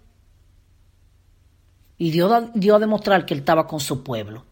Y 1.97 2.11
dio, 2.11 2.51
dio 2.53 2.75
a 2.75 2.81
demostrar 2.81 3.25
que 3.25 3.35
él 3.35 3.41
estaba 3.41 3.69
con 3.69 3.79
su 3.79 4.03
pueblo. 4.03 4.45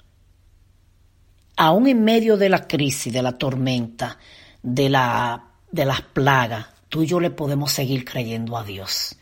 Aún 1.57 1.89
en 1.89 2.05
medio 2.05 2.37
de 2.37 2.51
la 2.51 2.69
crisis, 2.69 3.13
de 3.13 3.21
la 3.21 3.37
tormenta, 3.37 4.17
de, 4.63 4.89
la, 4.89 5.43
de 5.73 5.85
las 5.85 6.03
plagas, 6.03 6.69
tú 6.89 7.03
y 7.03 7.07
yo 7.07 7.19
le 7.19 7.33
podemos 7.33 7.73
seguir 7.73 8.05
creyendo 8.05 8.57
a 8.57 8.63
Dios. 8.63 9.17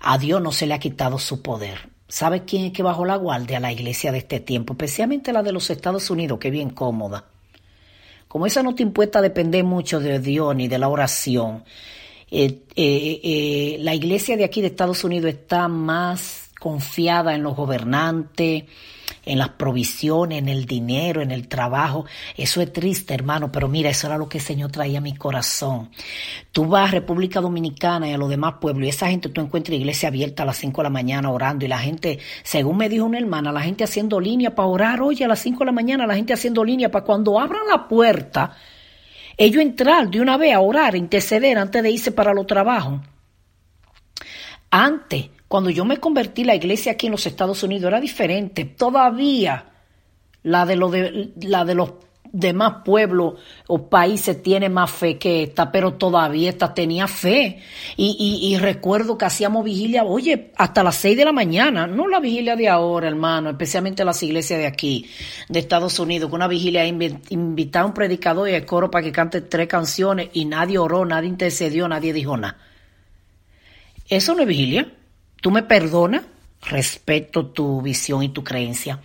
A 0.00 0.16
Dios 0.16 0.40
no 0.40 0.52
se 0.52 0.66
le 0.66 0.72
ha 0.72 0.78
quitado 0.78 1.18
su 1.18 1.42
poder. 1.42 1.90
¿Sabe 2.08 2.46
quién 2.46 2.64
es 2.64 2.72
que 2.72 2.82
bajó 2.82 3.04
la 3.04 3.16
guardia 3.16 3.58
a 3.58 3.60
la 3.60 3.72
iglesia 3.72 4.10
de 4.10 4.18
este 4.18 4.40
tiempo? 4.40 4.72
Especialmente 4.72 5.34
la 5.34 5.42
de 5.42 5.52
los 5.52 5.68
Estados 5.68 6.08
Unidos, 6.08 6.38
que 6.38 6.48
es 6.48 6.52
bien 6.52 6.70
cómoda. 6.70 7.26
Como 8.28 8.46
esa 8.46 8.62
no 8.62 8.74
te 8.74 8.82
impuesta 8.82 9.18
a 9.18 9.22
depender 9.22 9.64
mucho 9.64 10.00
de 10.00 10.18
Dios 10.18 10.54
ni 10.54 10.68
de 10.68 10.78
la 10.78 10.88
oración, 10.88 11.64
eh, 12.30 12.60
eh, 12.76 13.20
eh, 13.24 13.76
la 13.80 13.94
iglesia 13.94 14.36
de 14.36 14.44
aquí 14.44 14.60
de 14.60 14.66
Estados 14.66 15.02
Unidos 15.02 15.30
está 15.30 15.66
más 15.66 16.50
confiada 16.60 17.34
en 17.34 17.42
los 17.42 17.56
gobernantes, 17.56 18.64
en 19.28 19.38
las 19.38 19.50
provisiones, 19.50 20.38
en 20.38 20.48
el 20.48 20.64
dinero, 20.64 21.20
en 21.20 21.30
el 21.30 21.48
trabajo. 21.48 22.06
Eso 22.36 22.62
es 22.62 22.72
triste, 22.72 23.12
hermano, 23.12 23.52
pero 23.52 23.68
mira, 23.68 23.90
eso 23.90 24.06
era 24.06 24.16
lo 24.16 24.28
que 24.28 24.38
el 24.38 24.44
Señor 24.44 24.72
traía 24.72 24.98
a 24.98 25.02
mi 25.02 25.14
corazón. 25.14 25.90
Tú 26.50 26.64
vas 26.64 26.88
a 26.88 26.92
República 26.92 27.40
Dominicana 27.40 28.08
y 28.08 28.14
a 28.14 28.18
los 28.18 28.30
demás 28.30 28.54
pueblos 28.60 28.86
y 28.86 28.88
esa 28.88 29.08
gente 29.08 29.28
tú 29.28 29.42
encuentras 29.42 29.76
iglesia 29.76 30.08
abierta 30.08 30.44
a 30.44 30.46
las 30.46 30.56
5 30.56 30.80
de 30.80 30.84
la 30.84 30.90
mañana 30.90 31.30
orando 31.30 31.66
y 31.66 31.68
la 31.68 31.78
gente, 31.78 32.18
según 32.42 32.78
me 32.78 32.88
dijo 32.88 33.04
una 33.04 33.18
hermana, 33.18 33.52
la 33.52 33.60
gente 33.60 33.84
haciendo 33.84 34.18
línea 34.18 34.54
para 34.54 34.68
orar, 34.68 35.02
oye, 35.02 35.26
a 35.26 35.28
las 35.28 35.40
5 35.40 35.58
de 35.58 35.66
la 35.66 35.72
mañana 35.72 36.06
la 36.06 36.14
gente 36.14 36.32
haciendo 36.32 36.64
línea 36.64 36.90
para 36.90 37.04
cuando 37.04 37.38
abran 37.38 37.66
la 37.68 37.86
puerta, 37.86 38.56
ellos 39.36 39.62
entrar 39.62 40.08
de 40.08 40.22
una 40.22 40.38
vez 40.38 40.54
a 40.54 40.60
orar, 40.60 40.96
interceder 40.96 41.58
antes 41.58 41.82
de 41.82 41.90
irse 41.90 42.12
para 42.12 42.32
los 42.32 42.46
trabajos. 42.46 43.00
Antes, 44.70 45.30
cuando 45.48 45.70
yo 45.70 45.84
me 45.84 45.96
convertí, 45.96 46.44
la 46.44 46.54
iglesia 46.54 46.92
aquí 46.92 47.06
en 47.06 47.12
los 47.12 47.26
Estados 47.26 47.62
Unidos 47.62 47.88
era 47.88 48.00
diferente. 48.00 48.66
Todavía 48.66 49.64
la 50.42 50.66
de, 50.66 50.76
de, 50.76 51.48
la 51.48 51.64
de 51.64 51.74
los 51.74 51.92
demás 52.30 52.82
pueblos 52.84 53.34
o 53.66 53.88
países 53.88 54.42
tiene 54.42 54.68
más 54.68 54.90
fe 54.90 55.16
que 55.16 55.44
esta, 55.44 55.72
pero 55.72 55.94
todavía 55.94 56.50
esta 56.50 56.74
tenía 56.74 57.08
fe. 57.08 57.60
Y, 57.96 58.40
y, 58.42 58.58
recuerdo 58.58 59.16
que 59.16 59.24
hacíamos 59.24 59.64
vigilia, 59.64 60.04
oye, 60.04 60.52
hasta 60.56 60.82
las 60.82 60.96
seis 60.96 61.16
de 61.16 61.24
la 61.24 61.32
mañana, 61.32 61.86
no 61.86 62.06
la 62.08 62.20
vigilia 62.20 62.54
de 62.54 62.68
ahora, 62.68 63.08
hermano, 63.08 63.50
especialmente 63.50 64.04
las 64.04 64.22
iglesias 64.22 64.58
de 64.58 64.66
aquí, 64.66 65.08
de 65.48 65.58
Estados 65.58 65.98
Unidos, 65.98 66.28
con 66.28 66.38
una 66.38 66.48
vigilia 66.48 66.84
invitar 66.86 67.82
a 67.82 67.86
un 67.86 67.94
predicador 67.94 68.48
y 68.48 68.54
al 68.54 68.66
coro 68.66 68.90
para 68.90 69.04
que 69.04 69.12
cante 69.12 69.40
tres 69.40 69.66
canciones 69.66 70.28
y 70.32 70.44
nadie 70.44 70.78
oró, 70.78 71.04
nadie 71.06 71.28
intercedió, 71.28 71.88
nadie 71.88 72.12
dijo 72.12 72.36
nada. 72.36 72.58
Eso 74.08 74.34
no 74.34 74.42
es 74.42 74.48
vigilia. 74.48 74.92
¿Tú 75.40 75.50
me 75.50 75.62
perdonas? 75.62 76.22
Respeto 76.62 77.46
tu 77.46 77.80
visión 77.82 78.22
y 78.22 78.30
tu 78.30 78.42
creencia. 78.42 79.00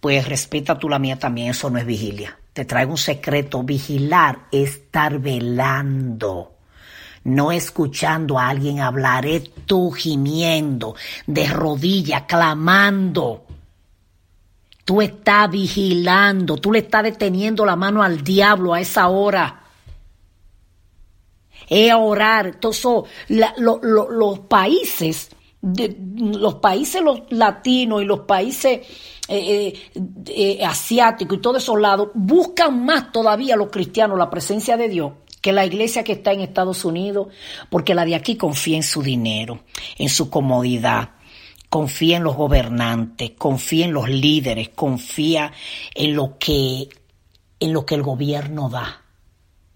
Pues 0.00 0.28
respeta 0.28 0.78
tú 0.78 0.88
la 0.88 0.98
mía 0.98 1.18
también, 1.18 1.50
eso 1.50 1.70
no 1.70 1.78
es 1.78 1.86
vigilia. 1.86 2.38
Te 2.52 2.64
traigo 2.64 2.92
un 2.92 2.98
secreto, 2.98 3.62
vigilar, 3.62 4.46
estar 4.50 5.18
velando, 5.18 6.56
no 7.24 7.52
escuchando 7.52 8.38
a 8.38 8.48
alguien 8.48 8.80
hablar, 8.80 9.24
es 9.24 9.50
tú 9.64 9.90
gimiendo, 9.92 10.94
de 11.26 11.46
rodilla, 11.46 12.26
clamando. 12.26 13.46
Tú 14.84 15.00
estás 15.00 15.50
vigilando, 15.50 16.56
tú 16.56 16.72
le 16.72 16.80
estás 16.80 17.04
deteniendo 17.04 17.64
la 17.64 17.76
mano 17.76 18.02
al 18.02 18.22
diablo 18.22 18.74
a 18.74 18.80
esa 18.80 19.08
hora 19.08 19.62
es 21.68 21.92
orar. 21.94 22.46
Entonces, 22.46 22.86
los 23.28 24.38
países 24.40 25.30
de- 25.62 25.96
los 26.16 26.56
países 26.56 27.00
los 27.02 27.22
latinos 27.30 28.02
y 28.02 28.04
los 28.04 28.20
países 28.20 28.80
eh, 29.28 29.72
eh, 29.94 30.58
eh, 30.58 30.64
asiáticos 30.64 31.38
y 31.38 31.40
todos 31.40 31.62
esos 31.62 31.80
lados 31.80 32.08
buscan 32.14 32.84
más 32.84 33.12
todavía 33.12 33.56
los 33.56 33.70
cristianos 33.70 34.18
la 34.18 34.28
presencia 34.28 34.76
de 34.76 34.88
Dios 34.88 35.12
que 35.40 35.52
la 35.52 35.64
iglesia 35.66 36.04
que 36.04 36.12
está 36.12 36.32
en 36.32 36.40
Estados 36.40 36.84
Unidos, 36.84 37.26
porque 37.68 37.96
la 37.96 38.04
de 38.04 38.14
aquí 38.14 38.36
confía 38.36 38.76
en 38.76 38.84
su 38.84 39.02
dinero, 39.02 39.64
en 39.98 40.08
su 40.08 40.30
comodidad, 40.30 41.10
confía 41.68 42.18
en 42.18 42.22
los 42.22 42.36
gobernantes, 42.36 43.32
confía 43.36 43.86
en 43.86 43.92
los 43.92 44.08
líderes, 44.08 44.68
confía 44.68 45.52
en 45.96 46.14
lo 46.14 46.38
que 46.38 46.88
en 47.58 47.72
lo 47.72 47.84
que 47.84 47.96
el 47.96 48.02
gobierno 48.04 48.68
da. 48.70 49.02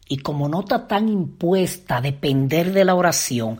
Y 0.08 0.18
como 0.18 0.48
no 0.48 0.60
está 0.60 0.86
tan 0.86 1.08
impuesta 1.08 2.00
depender 2.00 2.72
de 2.72 2.84
la 2.84 2.94
oración, 2.94 3.58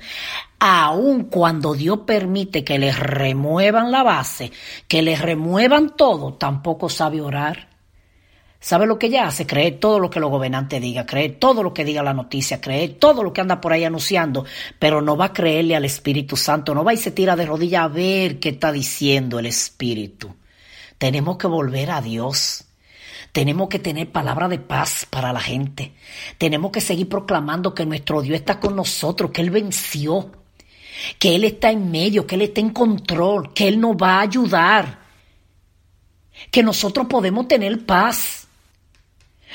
aun 0.59 1.25
cuando 1.25 1.75
Dios 1.75 2.01
permite 2.07 2.65
que 2.65 2.79
les 2.79 2.99
remuevan 2.99 3.91
la 3.91 4.03
base, 4.03 4.53
que 4.89 5.03
les 5.03 5.21
remuevan 5.21 5.97
todo, 5.97 6.35
tampoco 6.35 6.89
sabe 6.89 7.21
orar. 7.21 7.69
¿Sabe 8.59 8.87
lo 8.87 8.99
que 8.99 9.07
ella 9.07 9.27
hace? 9.27 9.47
Creer 9.47 9.79
todo 9.79 10.01
lo 10.01 10.11
que 10.11 10.19
los 10.19 10.31
gobernantes 10.31 10.81
digan, 10.81 11.07
creer 11.07 11.39
todo 11.39 11.63
lo 11.63 11.73
que 11.73 11.85
diga 11.85 12.03
la 12.03 12.15
noticia, 12.15 12.61
creer 12.61 12.95
todo 12.99 13.23
lo 13.23 13.33
que 13.33 13.41
anda 13.41 13.61
por 13.61 13.73
ahí 13.73 13.85
anunciando, 13.85 14.45
pero 14.79 15.03
no 15.03 15.17
va 15.17 15.27
a 15.27 15.33
creerle 15.33 15.77
al 15.77 15.85
Espíritu 15.85 16.37
Santo, 16.37 16.75
no 16.75 16.83
va 16.83 16.95
y 16.95 16.97
se 16.97 17.11
tira 17.11 17.37
de 17.37 17.47
rodillas 17.47 17.85
a 17.85 17.89
ver 17.89 18.41
qué 18.41 18.49
está 18.49 18.73
diciendo 18.73 19.39
el 19.39 19.47
Espíritu. 19.47 20.35
Tenemos 20.99 21.37
que 21.37 21.47
volver 21.47 21.91
a 21.91 22.01
Dios. 22.01 22.65
Tenemos 23.31 23.69
que 23.69 23.79
tener 23.79 24.11
palabra 24.11 24.49
de 24.49 24.59
paz 24.59 25.07
para 25.11 25.33
la 25.33 25.41
gente. 25.41 25.93
Tenemos 26.39 26.73
que 26.73 26.81
seguir 26.81 27.09
proclamando 27.09 27.75
que 27.75 27.85
nuestro 27.85 28.23
Dios 28.23 28.37
está 28.37 28.59
con 28.59 28.75
nosotros, 28.75 29.31
que 29.31 29.43
Él 29.43 29.51
venció, 29.51 30.33
que 31.19 31.35
Él 31.35 31.45
está 31.45 31.71
en 31.71 31.91
medio, 31.91 32.27
que 32.27 32.35
Él 32.35 32.43
está 32.43 32.61
en 32.61 32.71
control, 32.71 33.53
que 33.53 33.69
Él 33.69 33.81
nos 33.81 33.97
va 33.97 34.17
a 34.17 34.23
ayudar, 34.23 34.99
que 36.51 36.63
nosotros 36.63 37.07
podemos 37.07 37.49
tener 37.49 37.85
paz. 37.85 38.47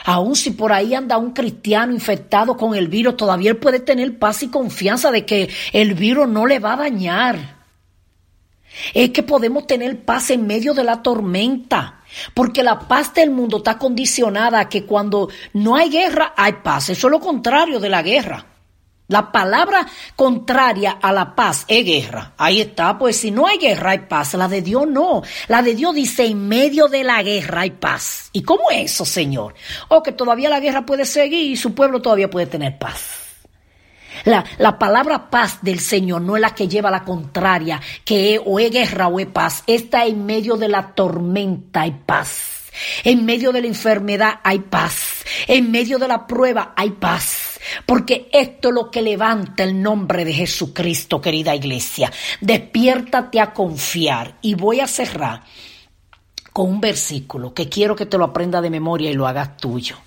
Aun 0.05 0.36
si 0.36 0.51
por 0.51 0.71
ahí 0.74 0.95
anda 0.95 1.17
un 1.17 1.31
cristiano 1.31 1.93
infectado 1.93 2.57
con 2.57 2.75
el 2.75 2.88
virus, 2.88 3.17
todavía 3.17 3.51
él 3.51 3.57
puede 3.57 3.79
tener 3.79 4.17
paz 4.17 4.41
y 4.41 4.48
confianza 4.48 5.12
de 5.12 5.25
que 5.25 5.50
el 5.74 5.93
virus 5.93 6.27
no 6.27 6.48
le 6.48 6.60
va 6.60 6.74
a 6.74 6.77
dañar. 6.77 7.62
Es 8.93 9.12
que 9.12 9.21
podemos 9.21 9.67
tener 9.67 10.03
paz 10.03 10.31
en 10.31 10.48
medio 10.48 10.74
de 10.74 10.83
la 10.83 11.03
tormenta. 11.03 12.01
Porque 12.33 12.63
la 12.63 12.79
paz 12.79 13.13
del 13.13 13.31
mundo 13.31 13.57
está 13.57 13.77
condicionada 13.77 14.60
a 14.60 14.69
que 14.69 14.86
cuando 14.86 15.29
no 15.53 15.75
hay 15.75 15.89
guerra, 15.89 16.33
hay 16.36 16.53
paz. 16.63 16.89
Eso 16.89 17.07
es 17.07 17.12
lo 17.12 17.19
contrario 17.19 17.79
de 17.79 17.89
la 17.89 18.01
guerra. 18.01 18.45
La 19.12 19.30
palabra 19.30 19.86
contraria 20.15 20.91
a 21.01 21.12
la 21.12 21.36
paz 21.36 21.65
es 21.68 21.86
guerra. 21.86 22.32
Ahí 22.38 22.62
está, 22.62 22.98
pues 22.98 23.18
si 23.18 23.30
no 23.30 23.46
hay 23.46 23.58
guerra 23.58 23.91
hay 23.91 24.00
paz. 24.00 24.36
La 24.36 24.48
de 24.48 24.62
Dios 24.62 24.88
no. 24.88 25.22
La 25.50 25.62
de 25.62 25.75
Dios 25.75 25.94
dice 25.94 26.25
en 26.25 26.48
medio 26.48 26.88
de 26.88 27.03
la 27.03 27.22
guerra 27.22 27.62
hay 27.62 27.72
paz. 27.72 28.30
¿Y 28.32 28.41
cómo 28.41 28.72
es 28.72 28.94
eso, 28.94 29.03
Señor? 29.03 29.53
O 29.89 30.01
que 30.01 30.13
todavía 30.13 30.48
la 30.48 30.62
guerra 30.62 30.86
puede 30.86 31.03
seguir 31.03 31.51
y 31.51 31.58
su 31.58 31.75
pueblo 31.75 32.01
todavía 32.01 32.30
puede 32.30 32.46
tener 32.46 32.80
paz. 32.80 33.01
La, 34.24 34.46
la, 34.58 34.80
palabra 34.80 35.30
paz 35.30 35.60
del 35.62 35.82
Señor 35.82 36.22
no 36.22 36.38
es 36.38 36.41
la 36.41 36.56
que 36.56 36.70
lleva 36.70 36.89
la 36.89 37.03
contraria, 37.03 37.82
que 38.06 38.36
es, 38.36 38.41
o 38.46 38.60
es 38.60 38.72
guerra 38.72 39.10
o 39.10 39.20
es 39.20 39.27
paz. 39.27 39.63
Está 39.68 40.06
en 40.06 40.25
medio 40.25 40.56
de 40.56 40.70
la 40.70 40.96
tormenta 40.96 41.82
hay 41.82 42.00
paz. 42.06 42.72
En 43.03 43.25
medio 43.25 43.51
de 43.51 43.60
la 43.60 43.68
enfermedad 43.68 44.39
hay 44.41 44.60
paz. 44.60 45.25
En 45.48 45.70
medio 45.70 46.00
de 46.00 46.08
la 46.08 46.25
prueba 46.27 46.74
hay 46.77 46.91
paz. 46.91 47.40
Porque 47.85 48.29
esto 48.31 48.69
es 48.69 48.75
lo 48.75 48.91
que 48.91 49.01
levanta 49.01 49.63
el 49.63 49.81
nombre 49.81 50.25
de 50.25 50.33
Jesucristo, 50.33 51.21
querida 51.21 51.55
iglesia. 51.55 52.11
Despiértate 52.39 53.39
a 53.39 53.53
confiar. 53.53 54.37
Y 54.41 54.55
voy 54.55 54.79
a 54.79 54.87
cerrar 54.87 55.43
con 56.53 56.69
un 56.69 56.81
versículo 56.81 57.53
que 57.53 57.69
quiero 57.69 57.95
que 57.95 58.05
te 58.05 58.17
lo 58.17 58.25
aprenda 58.25 58.61
de 58.61 58.69
memoria 58.69 59.09
y 59.09 59.13
lo 59.13 59.27
hagas 59.27 59.57
tuyo. 59.57 59.97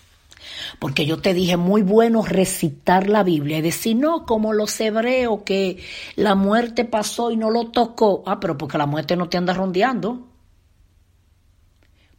Porque 0.79 1.07
yo 1.07 1.21
te 1.21 1.35
dije, 1.35 1.57
muy 1.57 1.83
bueno 1.83 2.23
recitar 2.23 3.09
la 3.09 3.23
Biblia 3.23 3.59
y 3.59 3.63
decir, 3.63 3.97
no, 3.97 4.27
como 4.27 4.53
los 4.53 4.79
hebreos, 4.81 5.41
que 5.45 5.83
la 6.17 6.35
muerte 6.35 6.85
pasó 6.85 7.31
y 7.31 7.37
no 7.37 7.51
lo 7.51 7.71
tocó. 7.71 8.23
Ah, 8.27 8.41
pero 8.41 8.59
porque 8.59 8.79
la 8.79 8.87
muerte 8.87 9.17
no 9.17 9.29
te 9.29 9.37
anda 9.37 9.55
rondeando. 9.55 10.29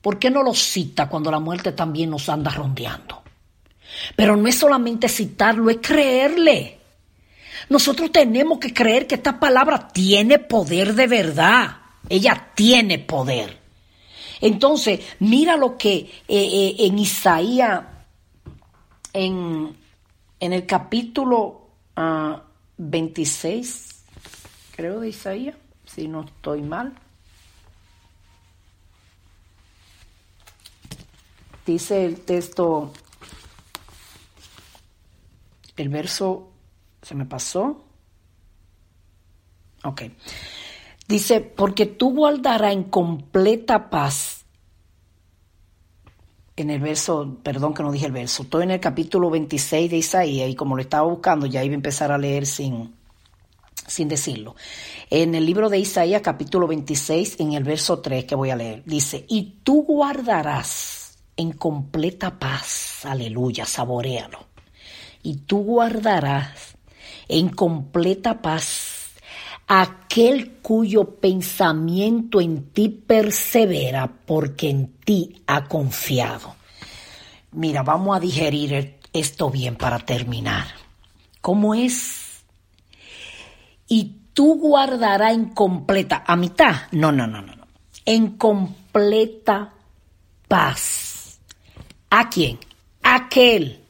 ¿Por 0.02 0.20
qué 0.20 0.30
no 0.30 0.44
lo 0.44 0.54
cita 0.54 1.10
cuando 1.10 1.32
la 1.32 1.40
muerte 1.40 1.72
también 1.72 2.12
nos 2.12 2.30
anda 2.30 2.52
rondeando? 2.52 3.25
Pero 4.16 4.36
no 4.36 4.48
es 4.48 4.58
solamente 4.58 5.10
citarlo, 5.10 5.70
es 5.70 5.78
creerle. 5.82 6.80
Nosotros 7.70 8.12
tenemos 8.12 8.60
que 8.60 8.74
creer 8.74 9.08
que 9.08 9.16
esta 9.16 9.40
palabra 9.40 9.88
tiene 9.88 10.40
poder 10.40 10.94
de 10.94 11.08
verdad. 11.08 11.78
Ella 12.10 12.52
tiene 12.56 13.00
poder. 13.00 13.58
Entonces, 14.42 15.00
mira 15.20 15.58
lo 15.58 15.78
que 15.78 15.98
eh, 15.98 16.10
eh, 16.28 16.76
en 16.80 17.00
Isaías 17.00 17.84
en, 19.14 19.76
en, 20.40 20.54
el 20.54 20.66
capítulo 20.66 21.70
uh, 21.96 22.36
26, 22.78 24.04
creo 24.76 25.00
de 25.00 25.10
Isaías, 25.10 25.56
si 25.86 26.10
no 26.10 26.26
estoy 26.26 26.62
mal, 26.62 26.94
dice 31.66 32.06
el 32.06 32.20
texto, 32.20 32.92
el 35.78 35.90
verso, 35.90 36.52
se 37.02 37.16
me 37.16 37.26
pasó, 37.26 37.84
ok, 39.84 40.04
dice, 41.08 41.42
porque 41.42 41.86
tú 41.86 42.14
guardarás 42.14 42.74
en 42.74 42.84
completa 42.86 43.90
paz 43.90 44.46
en 46.58 46.70
el 46.70 46.80
verso, 46.80 47.38
perdón 47.44 47.74
que 47.74 47.84
no 47.84 47.92
dije 47.92 48.06
el 48.06 48.14
verso, 48.14 48.44
estoy 48.44 48.64
en 48.64 48.72
el 48.72 48.80
capítulo 48.80 49.30
26 49.30 49.92
de 49.92 49.98
Isaías 49.98 50.50
y 50.50 50.56
como 50.56 50.76
lo 50.76 50.82
estaba 50.82 51.08
buscando 51.08 51.46
ya 51.46 51.64
iba 51.64 51.74
a 51.74 51.76
empezar 51.76 52.12
a 52.12 52.18
leer 52.18 52.46
sin, 52.46 52.96
sin 53.88 54.08
decirlo. 54.08 54.56
En 55.10 55.36
el 55.36 55.46
libro 55.46 55.70
de 55.70 55.80
Isaías 55.80 56.22
capítulo 56.22 56.68
26, 56.68 57.42
en 57.42 57.54
el 57.54 57.64
verso 57.64 58.00
3 58.00 58.24
que 58.24 58.36
voy 58.36 58.52
a 58.52 58.56
leer, 58.56 58.84
dice, 58.86 59.26
y 59.28 59.60
tú 59.64 59.84
guardarás 59.84 61.18
en 61.36 61.52
completa 61.52 62.40
paz, 62.40 63.06
aleluya, 63.06 63.66
saborealo, 63.66 64.40
y 65.26 65.38
tú 65.38 65.64
guardarás 65.64 66.78
en 67.28 67.50
completa 67.50 68.44
paz 68.44 69.16
aquel 69.68 70.58
cuyo 70.62 71.16
pensamiento 71.16 72.40
en 72.40 72.70
ti 72.70 72.90
persevera 72.90 74.08
porque 74.08 74.70
en 74.70 74.94
ti 75.04 75.42
ha 75.48 75.64
confiado. 75.64 76.56
Mira, 77.54 77.82
vamos 77.82 78.16
a 78.16 78.20
digerir 78.20 79.00
esto 79.12 79.50
bien 79.50 79.76
para 79.76 79.98
terminar. 79.98 80.68
¿Cómo 81.42 81.74
es? 81.74 82.44
Y 83.88 84.18
tú 84.34 84.60
guardarás 84.60 85.34
en 85.34 85.46
completa, 85.46 86.24
a 86.28 86.36
mitad, 86.36 86.84
no, 86.92 87.12
no, 87.12 87.26
no, 87.26 87.42
no, 87.42 87.56
no, 87.56 87.68
en 88.06 88.38
completa 88.38 89.74
paz. 90.48 91.40
¿A 92.12 92.30
quién? 92.30 92.60
Aquel 93.02 93.85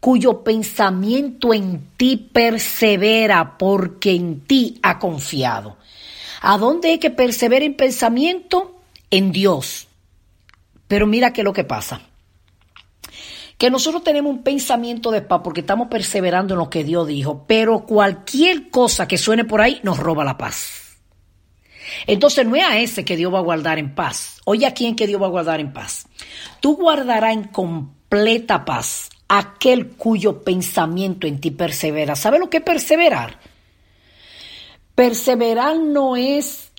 cuyo 0.00 0.44
pensamiento 0.44 1.52
en 1.54 1.90
ti 1.96 2.16
persevera 2.16 3.58
porque 3.58 4.12
en 4.12 4.40
ti 4.40 4.78
ha 4.82 4.98
confiado. 4.98 5.76
¿A 6.42 6.58
dónde 6.58 6.94
es 6.94 7.00
que 7.00 7.10
persevera 7.10 7.64
en 7.64 7.74
pensamiento? 7.74 8.80
En 9.10 9.32
Dios. 9.32 9.88
Pero 10.88 11.06
mira 11.06 11.32
qué 11.32 11.40
es 11.40 11.44
lo 11.44 11.52
que 11.52 11.64
pasa. 11.64 12.00
Que 13.58 13.70
nosotros 13.70 14.04
tenemos 14.04 14.30
un 14.30 14.42
pensamiento 14.42 15.10
de 15.10 15.22
paz 15.22 15.40
porque 15.42 15.60
estamos 15.60 15.88
perseverando 15.88 16.54
en 16.54 16.58
lo 16.58 16.70
que 16.70 16.84
Dios 16.84 17.08
dijo, 17.08 17.44
pero 17.46 17.86
cualquier 17.86 18.68
cosa 18.70 19.08
que 19.08 19.16
suene 19.16 19.44
por 19.44 19.62
ahí 19.62 19.80
nos 19.82 19.98
roba 19.98 20.24
la 20.24 20.36
paz. 20.36 20.98
Entonces 22.06 22.46
no 22.46 22.54
es 22.54 22.64
a 22.64 22.78
ese 22.78 23.04
que 23.04 23.16
Dios 23.16 23.32
va 23.32 23.38
a 23.38 23.42
guardar 23.42 23.78
en 23.78 23.94
paz. 23.94 24.40
Oye 24.44 24.66
a 24.66 24.74
quién 24.74 24.94
que 24.94 25.06
Dios 25.06 25.20
va 25.20 25.26
a 25.26 25.30
guardar 25.30 25.60
en 25.60 25.72
paz. 25.72 26.06
Tú 26.60 26.76
guardarás 26.76 27.32
en 27.32 27.44
completa 27.44 28.64
paz 28.64 29.08
aquel 29.28 29.90
cuyo 29.90 30.42
pensamiento 30.42 31.26
en 31.26 31.40
ti 31.40 31.50
persevera. 31.50 32.16
¿Sabe 32.16 32.38
lo 32.38 32.50
que 32.50 32.58
es 32.58 32.62
perseverar? 32.62 33.38
Perseverar 34.94 35.78
no 35.78 36.16
es 36.16 36.72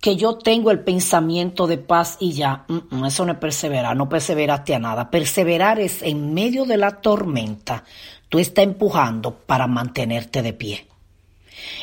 que 0.00 0.16
yo 0.16 0.38
tengo 0.38 0.70
el 0.70 0.80
pensamiento 0.80 1.66
de 1.66 1.78
paz 1.78 2.16
y 2.20 2.32
ya. 2.32 2.64
Eso 3.04 3.24
no 3.24 3.32
es 3.32 3.38
perseverar, 3.38 3.96
no 3.96 4.08
perseveraste 4.08 4.74
a 4.74 4.78
nada. 4.78 5.10
Perseverar 5.10 5.80
es 5.80 6.02
en 6.02 6.32
medio 6.32 6.64
de 6.64 6.76
la 6.76 7.00
tormenta, 7.00 7.84
tú 8.28 8.38
estás 8.38 8.64
empujando 8.64 9.34
para 9.34 9.66
mantenerte 9.66 10.42
de 10.42 10.52
pie. 10.52 10.86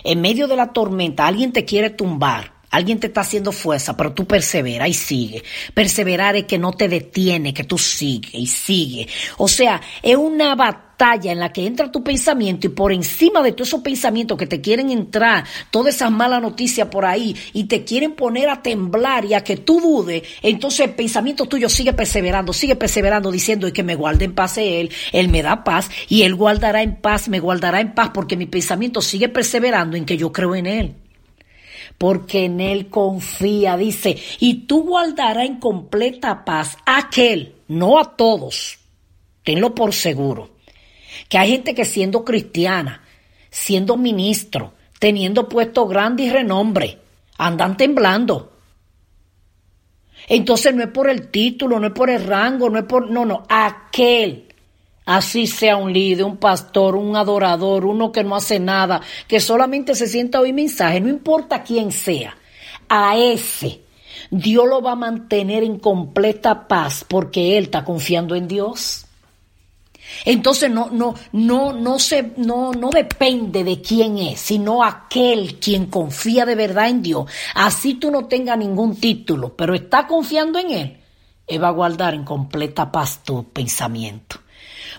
En 0.03 0.21
medio 0.21 0.47
de 0.47 0.55
la 0.55 0.71
tormenta, 0.71 1.27
alguien 1.27 1.51
te 1.51 1.65
quiere 1.65 1.89
tumbar, 1.89 2.52
Alguien 2.73 2.99
te 2.99 3.05
está 3.05 3.21
haciendo 3.21 3.51
fuerza, 3.51 3.95
pero 3.95 4.13
tú 4.13 4.25
persevera 4.25 4.87
y 4.87 4.95
sigue. 4.95 5.43
Perseverar 5.75 6.35
es 6.35 6.45
que 6.45 6.57
no 6.57 6.71
te 6.71 6.87
detiene, 6.87 7.53
que 7.53 7.65
tú 7.65 7.77
sigue 7.77 8.31
y 8.33 8.47
sigue. 8.47 9.07
O 9.37 9.47
sea, 9.47 9.79
es 10.01 10.15
una 10.15 10.55
batalla 10.55 11.31
en 11.31 11.39
la 11.39 11.53
que 11.53 11.67
entra 11.67 11.91
tu 11.91 12.03
pensamiento 12.03 12.65
y 12.65 12.71
por 12.71 12.91
encima 12.91 13.43
de 13.43 13.51
todos 13.51 13.67
esos 13.67 13.81
pensamientos 13.81 14.39
que 14.39 14.47
te 14.47 14.59
quieren 14.59 14.89
entrar, 14.89 15.43
todas 15.69 15.93
esas 15.93 16.09
malas 16.09 16.41
noticias 16.41 16.87
por 16.87 17.05
ahí 17.05 17.35
y 17.53 17.65
te 17.65 17.83
quieren 17.83 18.13
poner 18.13 18.49
a 18.49 18.63
temblar 18.63 19.23
y 19.25 19.35
a 19.35 19.43
que 19.43 19.57
tú 19.57 19.79
dudes, 19.79 20.23
entonces 20.41 20.87
el 20.87 20.95
pensamiento 20.95 21.45
tuyo 21.45 21.69
sigue 21.69 21.93
perseverando, 21.93 22.53
sigue 22.53 22.75
perseverando 22.75 23.29
diciendo 23.31 23.71
que 23.71 23.83
me 23.83 23.93
guarde 23.93 24.25
en 24.25 24.33
paz 24.33 24.57
Él, 24.57 24.89
Él 25.11 25.29
me 25.29 25.43
da 25.43 25.63
paz 25.63 25.91
y 26.09 26.23
Él 26.23 26.33
guardará 26.33 26.81
en 26.81 26.95
paz, 26.95 27.29
me 27.29 27.39
guardará 27.39 27.81
en 27.81 27.93
paz 27.93 28.09
porque 28.15 28.35
mi 28.35 28.47
pensamiento 28.47 28.99
sigue 28.99 29.29
perseverando 29.29 29.95
en 29.95 30.05
que 30.05 30.17
yo 30.17 30.31
creo 30.31 30.55
en 30.55 30.65
Él 30.65 31.02
porque 31.97 32.45
en 32.45 32.59
Él 32.59 32.89
confía, 32.89 33.77
dice, 33.77 34.17
y 34.39 34.65
tú 34.65 34.83
guardarás 34.83 35.45
en 35.45 35.59
completa 35.59 36.45
paz 36.45 36.77
a 36.85 36.99
aquel, 36.99 37.55
no 37.67 37.99
a 37.99 38.15
todos, 38.15 38.79
tenlo 39.43 39.73
por 39.73 39.93
seguro, 39.93 40.51
que 41.29 41.37
hay 41.37 41.51
gente 41.51 41.73
que 41.73 41.85
siendo 41.85 42.23
cristiana, 42.23 43.03
siendo 43.49 43.97
ministro, 43.97 44.73
teniendo 44.99 45.47
puesto 45.47 45.87
grande 45.87 46.23
y 46.23 46.29
renombre, 46.29 46.99
andan 47.37 47.77
temblando. 47.77 48.53
Entonces 50.27 50.73
no 50.73 50.83
es 50.83 50.89
por 50.89 51.09
el 51.09 51.29
título, 51.29 51.79
no 51.79 51.87
es 51.87 51.93
por 51.93 52.09
el 52.09 52.23
rango, 52.25 52.69
no 52.69 52.79
es 52.79 52.85
por, 52.85 53.09
no, 53.09 53.25
no, 53.25 53.43
aquel 53.49 54.52
Así 55.05 55.47
sea 55.47 55.75
un 55.75 55.91
líder, 55.91 56.25
un 56.25 56.37
pastor, 56.37 56.95
un 56.95 57.15
adorador, 57.15 57.85
uno 57.85 58.11
que 58.11 58.23
no 58.23 58.35
hace 58.35 58.59
nada, 58.59 59.01
que 59.27 59.39
solamente 59.39 59.95
se 59.95 60.07
sienta 60.07 60.37
a 60.37 60.41
oír 60.41 60.53
mensaje, 60.53 61.01
no 61.01 61.09
importa 61.09 61.63
quién 61.63 61.91
sea, 61.91 62.37
a 62.87 63.17
ese 63.17 63.83
Dios 64.29 64.67
lo 64.67 64.81
va 64.81 64.93
a 64.93 64.95
mantener 64.95 65.63
en 65.63 65.79
completa 65.79 66.67
paz 66.67 67.05
porque 67.07 67.57
él 67.57 67.65
está 67.65 67.83
confiando 67.83 68.35
en 68.35 68.47
Dios. 68.47 69.05
Entonces 70.25 70.69
no, 70.69 70.89
no, 70.91 71.15
no, 71.31 71.73
no 71.73 71.99
se, 71.99 72.33
no, 72.37 72.71
no 72.71 72.89
depende 72.89 73.63
de 73.63 73.81
quién 73.81 74.17
es, 74.17 74.39
sino 74.39 74.83
aquel 74.83 75.59
quien 75.59 75.87
confía 75.87 76.45
de 76.45 76.55
verdad 76.55 76.89
en 76.89 77.01
Dios. 77.01 77.29
Así 77.55 77.95
tú 77.95 78.11
no 78.11 78.25
tengas 78.25 78.57
ningún 78.57 78.95
título, 78.95 79.55
pero 79.55 79.73
está 79.73 80.07
confiando 80.07 80.59
en 80.59 80.71
él, 80.71 80.97
él 81.47 81.63
va 81.63 81.69
a 81.69 81.71
guardar 81.71 82.13
en 82.13 82.23
completa 82.23 82.91
paz 82.91 83.21
tu 83.23 83.43
pensamiento 83.45 84.42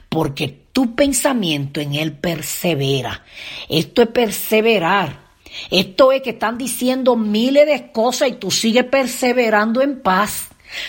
porque 0.09 0.65
tu 0.73 0.95
pensamiento 0.95 1.81
en 1.81 1.95
Él 1.95 2.13
persevera. 2.13 3.23
Esto 3.69 4.03
es 4.03 4.09
perseverar. 4.09 5.25
Esto 5.71 6.13
es 6.13 6.23
que 6.23 6.31
están 6.31 6.59
diciendo 6.59 7.17
miles 7.17 7.67
de 7.67 7.93
cosas 7.93 8.29
y 8.29 8.33
tú 8.33 8.51
sigues 8.51 8.85
perseverando 8.85 9.83
en 9.83 10.01
paz. 10.01 10.49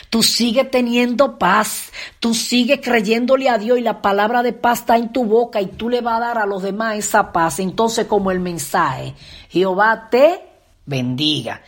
Tú 0.09 0.23
sigues 0.23 0.71
teniendo 0.71 1.37
paz, 1.37 1.91
tú 2.19 2.33
sigues 2.33 2.79
creyéndole 2.81 3.49
a 3.49 3.57
Dios 3.57 3.77
y 3.77 3.81
la 3.81 4.01
palabra 4.01 4.41
de 4.41 4.53
paz 4.53 4.79
está 4.79 4.97
en 4.97 5.11
tu 5.11 5.25
boca 5.25 5.61
y 5.61 5.67
tú 5.67 5.89
le 5.89 6.01
vas 6.01 6.17
a 6.17 6.25
dar 6.25 6.37
a 6.39 6.45
los 6.45 6.63
demás 6.63 6.97
esa 6.97 7.31
paz. 7.31 7.59
Entonces 7.59 8.07
como 8.07 8.31
el 8.31 8.39
mensaje, 8.39 9.13
Jehová 9.49 10.07
te 10.09 10.41
bendiga, 10.85 11.61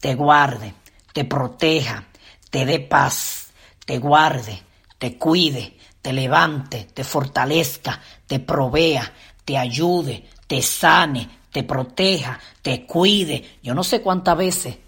te 0.00 0.14
guarde, 0.14 0.74
te 1.12 1.24
proteja, 1.24 2.04
te 2.50 2.64
dé 2.64 2.78
paz, 2.78 3.48
te 3.84 3.98
guarde, 3.98 4.62
te 4.98 5.16
cuide, 5.16 5.77
te 6.08 6.14
levante, 6.14 6.88
te 6.94 7.04
fortalezca, 7.04 8.00
te 8.26 8.40
provea, 8.40 9.12
te 9.44 9.58
ayude, 9.58 10.24
te 10.46 10.62
sane, 10.62 11.28
te 11.52 11.64
proteja, 11.64 12.40
te 12.62 12.86
cuide. 12.86 13.58
Yo 13.62 13.74
no 13.74 13.84
sé 13.84 14.00
cuántas 14.00 14.38
veces, 14.38 14.78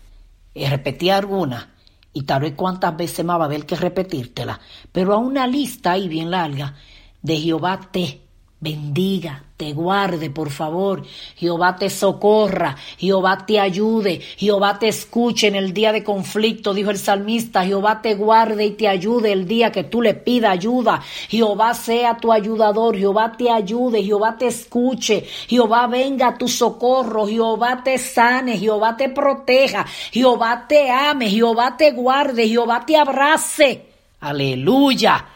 repetí 0.54 1.11
alguna, 1.11 1.74
y 2.14 2.22
tal 2.22 2.40
vez 2.40 2.54
cuántas 2.56 2.96
veces 2.96 3.22
más 3.22 3.38
va 3.38 3.42
a 3.42 3.44
haber 3.44 3.66
que 3.66 3.76
repetírtela, 3.76 4.59
pero 4.90 5.12
a 5.12 5.18
una 5.18 5.46
lista 5.46 5.92
ahí 5.92 6.09
bien 6.09 6.30
larga 6.30 6.74
de 7.20 7.37
Jehová 7.37 7.78
te 7.92 8.22
bendiga, 8.59 9.44
te 9.61 9.75
guarde, 9.75 10.31
por 10.31 10.49
favor. 10.49 11.03
Jehová 11.37 11.77
te 11.77 11.90
socorra, 11.90 12.77
Jehová 12.96 13.44
te 13.44 13.61
ayude, 13.61 14.18
Jehová 14.38 14.79
te 14.79 14.88
escuche 14.88 15.49
en 15.49 15.55
el 15.55 15.75
día 15.75 15.92
de 15.92 16.03
conflicto, 16.03 16.73
dijo 16.73 16.88
el 16.88 16.96
salmista. 16.96 17.66
Jehová 17.66 18.01
te 18.01 18.14
guarde 18.14 18.64
y 18.64 18.70
te 18.70 18.88
ayude 18.88 19.33
el 19.33 19.46
día 19.46 19.70
que 19.70 19.85
tú 19.85 20.01
le 20.01 20.14
pidas 20.14 20.53
ayuda. 20.53 21.03
Jehová 21.29 21.75
sea 21.75 22.16
tu 22.16 22.33
ayudador, 22.33 22.96
Jehová 22.96 23.33
te 23.37 23.51
ayude, 23.51 24.03
Jehová 24.03 24.38
te 24.38 24.46
escuche, 24.46 25.27
Jehová 25.46 25.87
venga 25.88 26.29
a 26.29 26.38
tu 26.38 26.49
socorro, 26.49 27.27
Jehová 27.27 27.83
te 27.85 27.99
sane, 27.99 28.57
Jehová 28.57 28.96
te 28.96 29.11
proteja, 29.11 29.85
Jehová 30.11 30.64
te 30.66 30.90
ame, 30.90 31.29
Jehová 31.29 31.77
te 31.77 31.90
guarde, 31.90 32.49
Jehová 32.49 32.87
te 32.87 32.96
abrace. 32.96 33.85
Aleluya. 34.20 35.27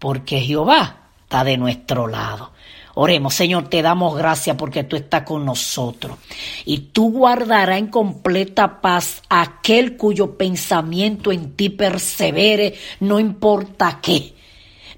Porque 0.00 0.40
Jehová 0.40 0.96
está 1.22 1.44
de 1.44 1.56
nuestro 1.56 2.08
lado. 2.08 2.51
Oremos, 2.94 3.34
Señor, 3.34 3.68
te 3.68 3.80
damos 3.80 4.16
gracias 4.16 4.56
porque 4.56 4.84
tú 4.84 4.96
estás 4.96 5.22
con 5.22 5.44
nosotros. 5.44 6.18
Y 6.64 6.78
tú 6.92 7.10
guardarás 7.10 7.78
en 7.78 7.86
completa 7.86 8.80
paz 8.80 9.22
aquel 9.28 9.96
cuyo 9.96 10.36
pensamiento 10.36 11.32
en 11.32 11.52
ti 11.54 11.70
persevere, 11.70 12.74
no 13.00 13.18
importa 13.18 13.98
qué. 14.02 14.34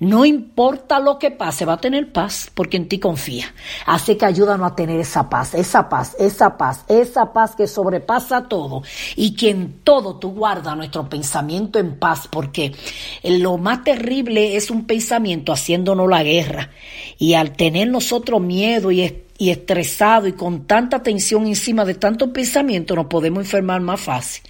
No 0.00 0.24
importa 0.24 0.98
lo 1.00 1.18
que 1.18 1.30
pase, 1.30 1.64
va 1.64 1.74
a 1.74 1.80
tener 1.80 2.12
paz 2.12 2.50
porque 2.54 2.76
en 2.76 2.88
ti 2.88 2.98
confía. 2.98 3.54
Así 3.87 4.16
que 4.16 4.26
ayúdanos 4.26 4.72
a 4.72 4.74
tener 4.74 5.00
esa 5.00 5.28
paz, 5.28 5.54
esa 5.54 5.88
paz, 5.88 6.16
esa 6.18 6.57
paz, 6.57 6.85
esa 6.88 7.33
paz 7.33 7.54
que 7.57 7.66
sobrepasa 7.66 8.48
todo 8.48 8.83
y 9.16 9.35
que 9.35 9.50
en 9.50 9.80
todo 9.85 10.16
tú 10.16 10.33
guardas 10.33 10.76
nuestro 10.76 11.09
pensamiento 11.09 11.78
en 11.78 11.98
paz 11.98 12.28
porque 12.30 12.72
lo 13.22 13.59
más 13.59 13.85
terrible 13.85 14.57
es 14.57 14.70
un 14.70 14.87
pensamiento 14.87 15.52
haciéndonos 15.52 16.09
la 16.09 16.22
guerra 16.22 16.70
y 17.18 17.35
al 17.35 17.52
tener 17.52 17.88
nosotros 17.88 18.40
miedo 18.40 18.90
y 18.90 19.24
y 19.37 19.50
estresado 19.50 20.28
y 20.28 20.33
con 20.33 20.66
tanta 20.66 21.02
tensión 21.02 21.46
encima 21.46 21.85
de 21.85 21.94
tantos 21.94 22.30
pensamientos 22.30 22.96
nos 22.96 23.07
podemos 23.07 23.40
enfermar 23.40 23.80
más 23.80 24.00
fácil. 24.00 24.42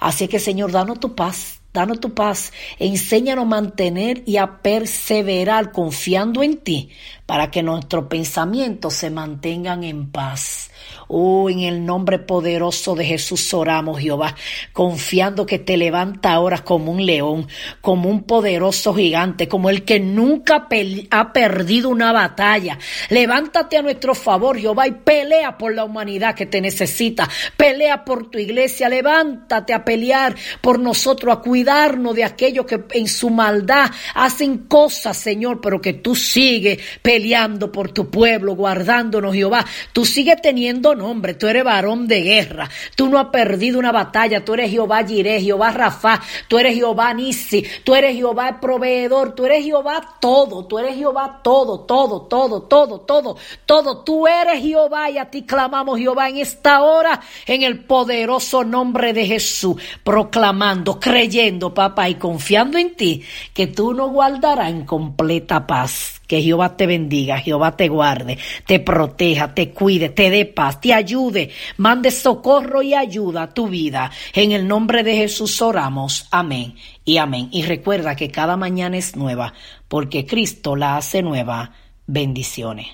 Así 0.00 0.28
que 0.28 0.38
Señor, 0.38 0.70
danos 0.70 1.00
tu 1.00 1.14
paz, 1.14 1.57
Danos 1.78 2.00
tu 2.00 2.12
paz, 2.12 2.52
enséñanos 2.80 3.44
a 3.44 3.46
mantener 3.46 4.24
y 4.26 4.38
a 4.38 4.62
perseverar 4.62 5.70
confiando 5.70 6.42
en 6.42 6.56
ti 6.56 6.90
para 7.24 7.52
que 7.52 7.62
nuestros 7.62 8.06
pensamientos 8.06 8.94
se 8.94 9.10
mantengan 9.10 9.84
en 9.84 10.10
paz. 10.10 10.67
Oh, 11.08 11.48
en 11.48 11.60
el 11.60 11.86
nombre 11.86 12.18
poderoso 12.18 12.94
de 12.94 13.04
Jesús 13.04 13.54
oramos, 13.54 13.98
Jehová, 13.98 14.34
confiando 14.72 15.46
que 15.46 15.58
te 15.58 15.78
levanta 15.78 16.32
ahora 16.32 16.58
como 16.58 16.92
un 16.92 17.04
león, 17.04 17.48
como 17.80 18.10
un 18.10 18.24
poderoso 18.24 18.94
gigante, 18.94 19.48
como 19.48 19.70
el 19.70 19.84
que 19.84 20.00
nunca 20.00 20.68
ha 21.10 21.32
perdido 21.32 21.88
una 21.88 22.12
batalla. 22.12 22.78
Levántate 23.08 23.78
a 23.78 23.82
nuestro 23.82 24.14
favor, 24.14 24.58
Jehová, 24.58 24.86
y 24.86 24.92
pelea 24.92 25.56
por 25.56 25.74
la 25.74 25.84
humanidad 25.84 26.34
que 26.34 26.46
te 26.46 26.60
necesita. 26.60 27.28
Pelea 27.56 28.04
por 28.04 28.30
tu 28.30 28.38
iglesia. 28.38 28.88
Levántate 28.88 29.72
a 29.72 29.84
pelear 29.84 30.36
por 30.60 30.78
nosotros, 30.78 31.34
a 31.34 31.40
cuidarnos 31.40 32.14
de 32.14 32.24
aquellos 32.24 32.66
que 32.66 32.84
en 32.92 33.08
su 33.08 33.30
maldad 33.30 33.90
hacen 34.14 34.58
cosas, 34.68 35.16
Señor, 35.16 35.60
pero 35.60 35.80
que 35.80 35.94
tú 35.94 36.14
sigues 36.14 36.78
peleando 37.00 37.72
por 37.72 37.90
tu 37.92 38.10
pueblo, 38.10 38.54
guardándonos, 38.54 39.34
Jehová. 39.34 39.64
Tú 39.92 40.04
sigues 40.04 40.40
teniendo 40.42 40.77
nombre, 40.80 41.34
tú 41.34 41.46
eres 41.46 41.64
varón 41.64 42.06
de 42.06 42.22
guerra, 42.22 42.68
tú 42.96 43.08
no 43.08 43.18
has 43.18 43.26
perdido 43.26 43.78
una 43.78 43.92
batalla, 43.92 44.44
tú 44.44 44.54
eres 44.54 44.70
Jehová 44.70 45.04
Jireh, 45.04 45.40
Jehová 45.40 45.70
Rafa, 45.70 46.20
tú 46.48 46.58
eres 46.58 46.74
Jehová 46.74 47.12
Nisi, 47.14 47.64
tú 47.84 47.94
eres 47.94 48.16
Jehová 48.16 48.48
el 48.48 48.56
proveedor, 48.56 49.34
tú 49.34 49.46
eres 49.46 49.64
Jehová 49.64 50.16
todo, 50.20 50.66
tú 50.66 50.78
eres 50.78 50.96
Jehová 50.96 51.40
todo, 51.42 51.80
todo, 51.80 52.22
todo, 52.22 52.62
todo, 52.62 53.00
todo, 53.00 53.36
todo, 53.66 53.98
tú 54.04 54.26
eres 54.26 54.62
Jehová 54.62 55.10
y 55.10 55.18
a 55.18 55.30
ti 55.30 55.42
clamamos 55.42 55.98
Jehová 55.98 56.28
en 56.28 56.38
esta 56.38 56.82
hora, 56.82 57.20
en 57.46 57.62
el 57.62 57.84
poderoso 57.84 58.64
nombre 58.64 59.12
de 59.12 59.26
Jesús, 59.26 59.80
proclamando, 60.04 60.98
creyendo, 61.00 61.74
papá, 61.74 62.08
y 62.08 62.14
confiando 62.14 62.78
en 62.78 62.94
ti, 62.94 63.22
que 63.54 63.66
tú 63.66 63.94
nos 63.94 64.10
guardarás 64.10 64.70
en 64.70 64.84
completa 64.84 65.66
paz. 65.66 66.17
Que 66.28 66.42
Jehová 66.42 66.76
te 66.76 66.86
bendiga, 66.86 67.38
Jehová 67.38 67.74
te 67.74 67.88
guarde, 67.88 68.38
te 68.66 68.80
proteja, 68.80 69.54
te 69.54 69.70
cuide, 69.70 70.10
te 70.10 70.28
dé 70.28 70.44
paz, 70.44 70.78
te 70.78 70.92
ayude, 70.92 71.50
mande 71.78 72.10
socorro 72.10 72.82
y 72.82 72.92
ayuda 72.92 73.44
a 73.44 73.54
tu 73.54 73.66
vida. 73.68 74.12
En 74.34 74.52
el 74.52 74.68
nombre 74.68 75.02
de 75.02 75.16
Jesús 75.16 75.60
oramos. 75.62 76.28
Amén 76.30 76.74
y 77.04 77.16
amén. 77.16 77.48
Y 77.50 77.62
recuerda 77.62 78.14
que 78.14 78.30
cada 78.30 78.58
mañana 78.58 78.98
es 78.98 79.16
nueva, 79.16 79.54
porque 79.88 80.26
Cristo 80.26 80.76
la 80.76 80.98
hace 80.98 81.22
nueva. 81.22 81.72
Bendiciones. 82.06 82.88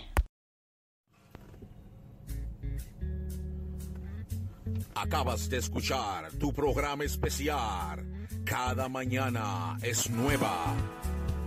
Acabas 4.94 5.50
de 5.50 5.58
escuchar 5.58 6.30
tu 6.38 6.52
programa 6.52 7.02
especial. 7.02 8.04
Cada 8.44 8.88
mañana 8.88 9.76
es 9.82 10.08
nueva 10.08 10.76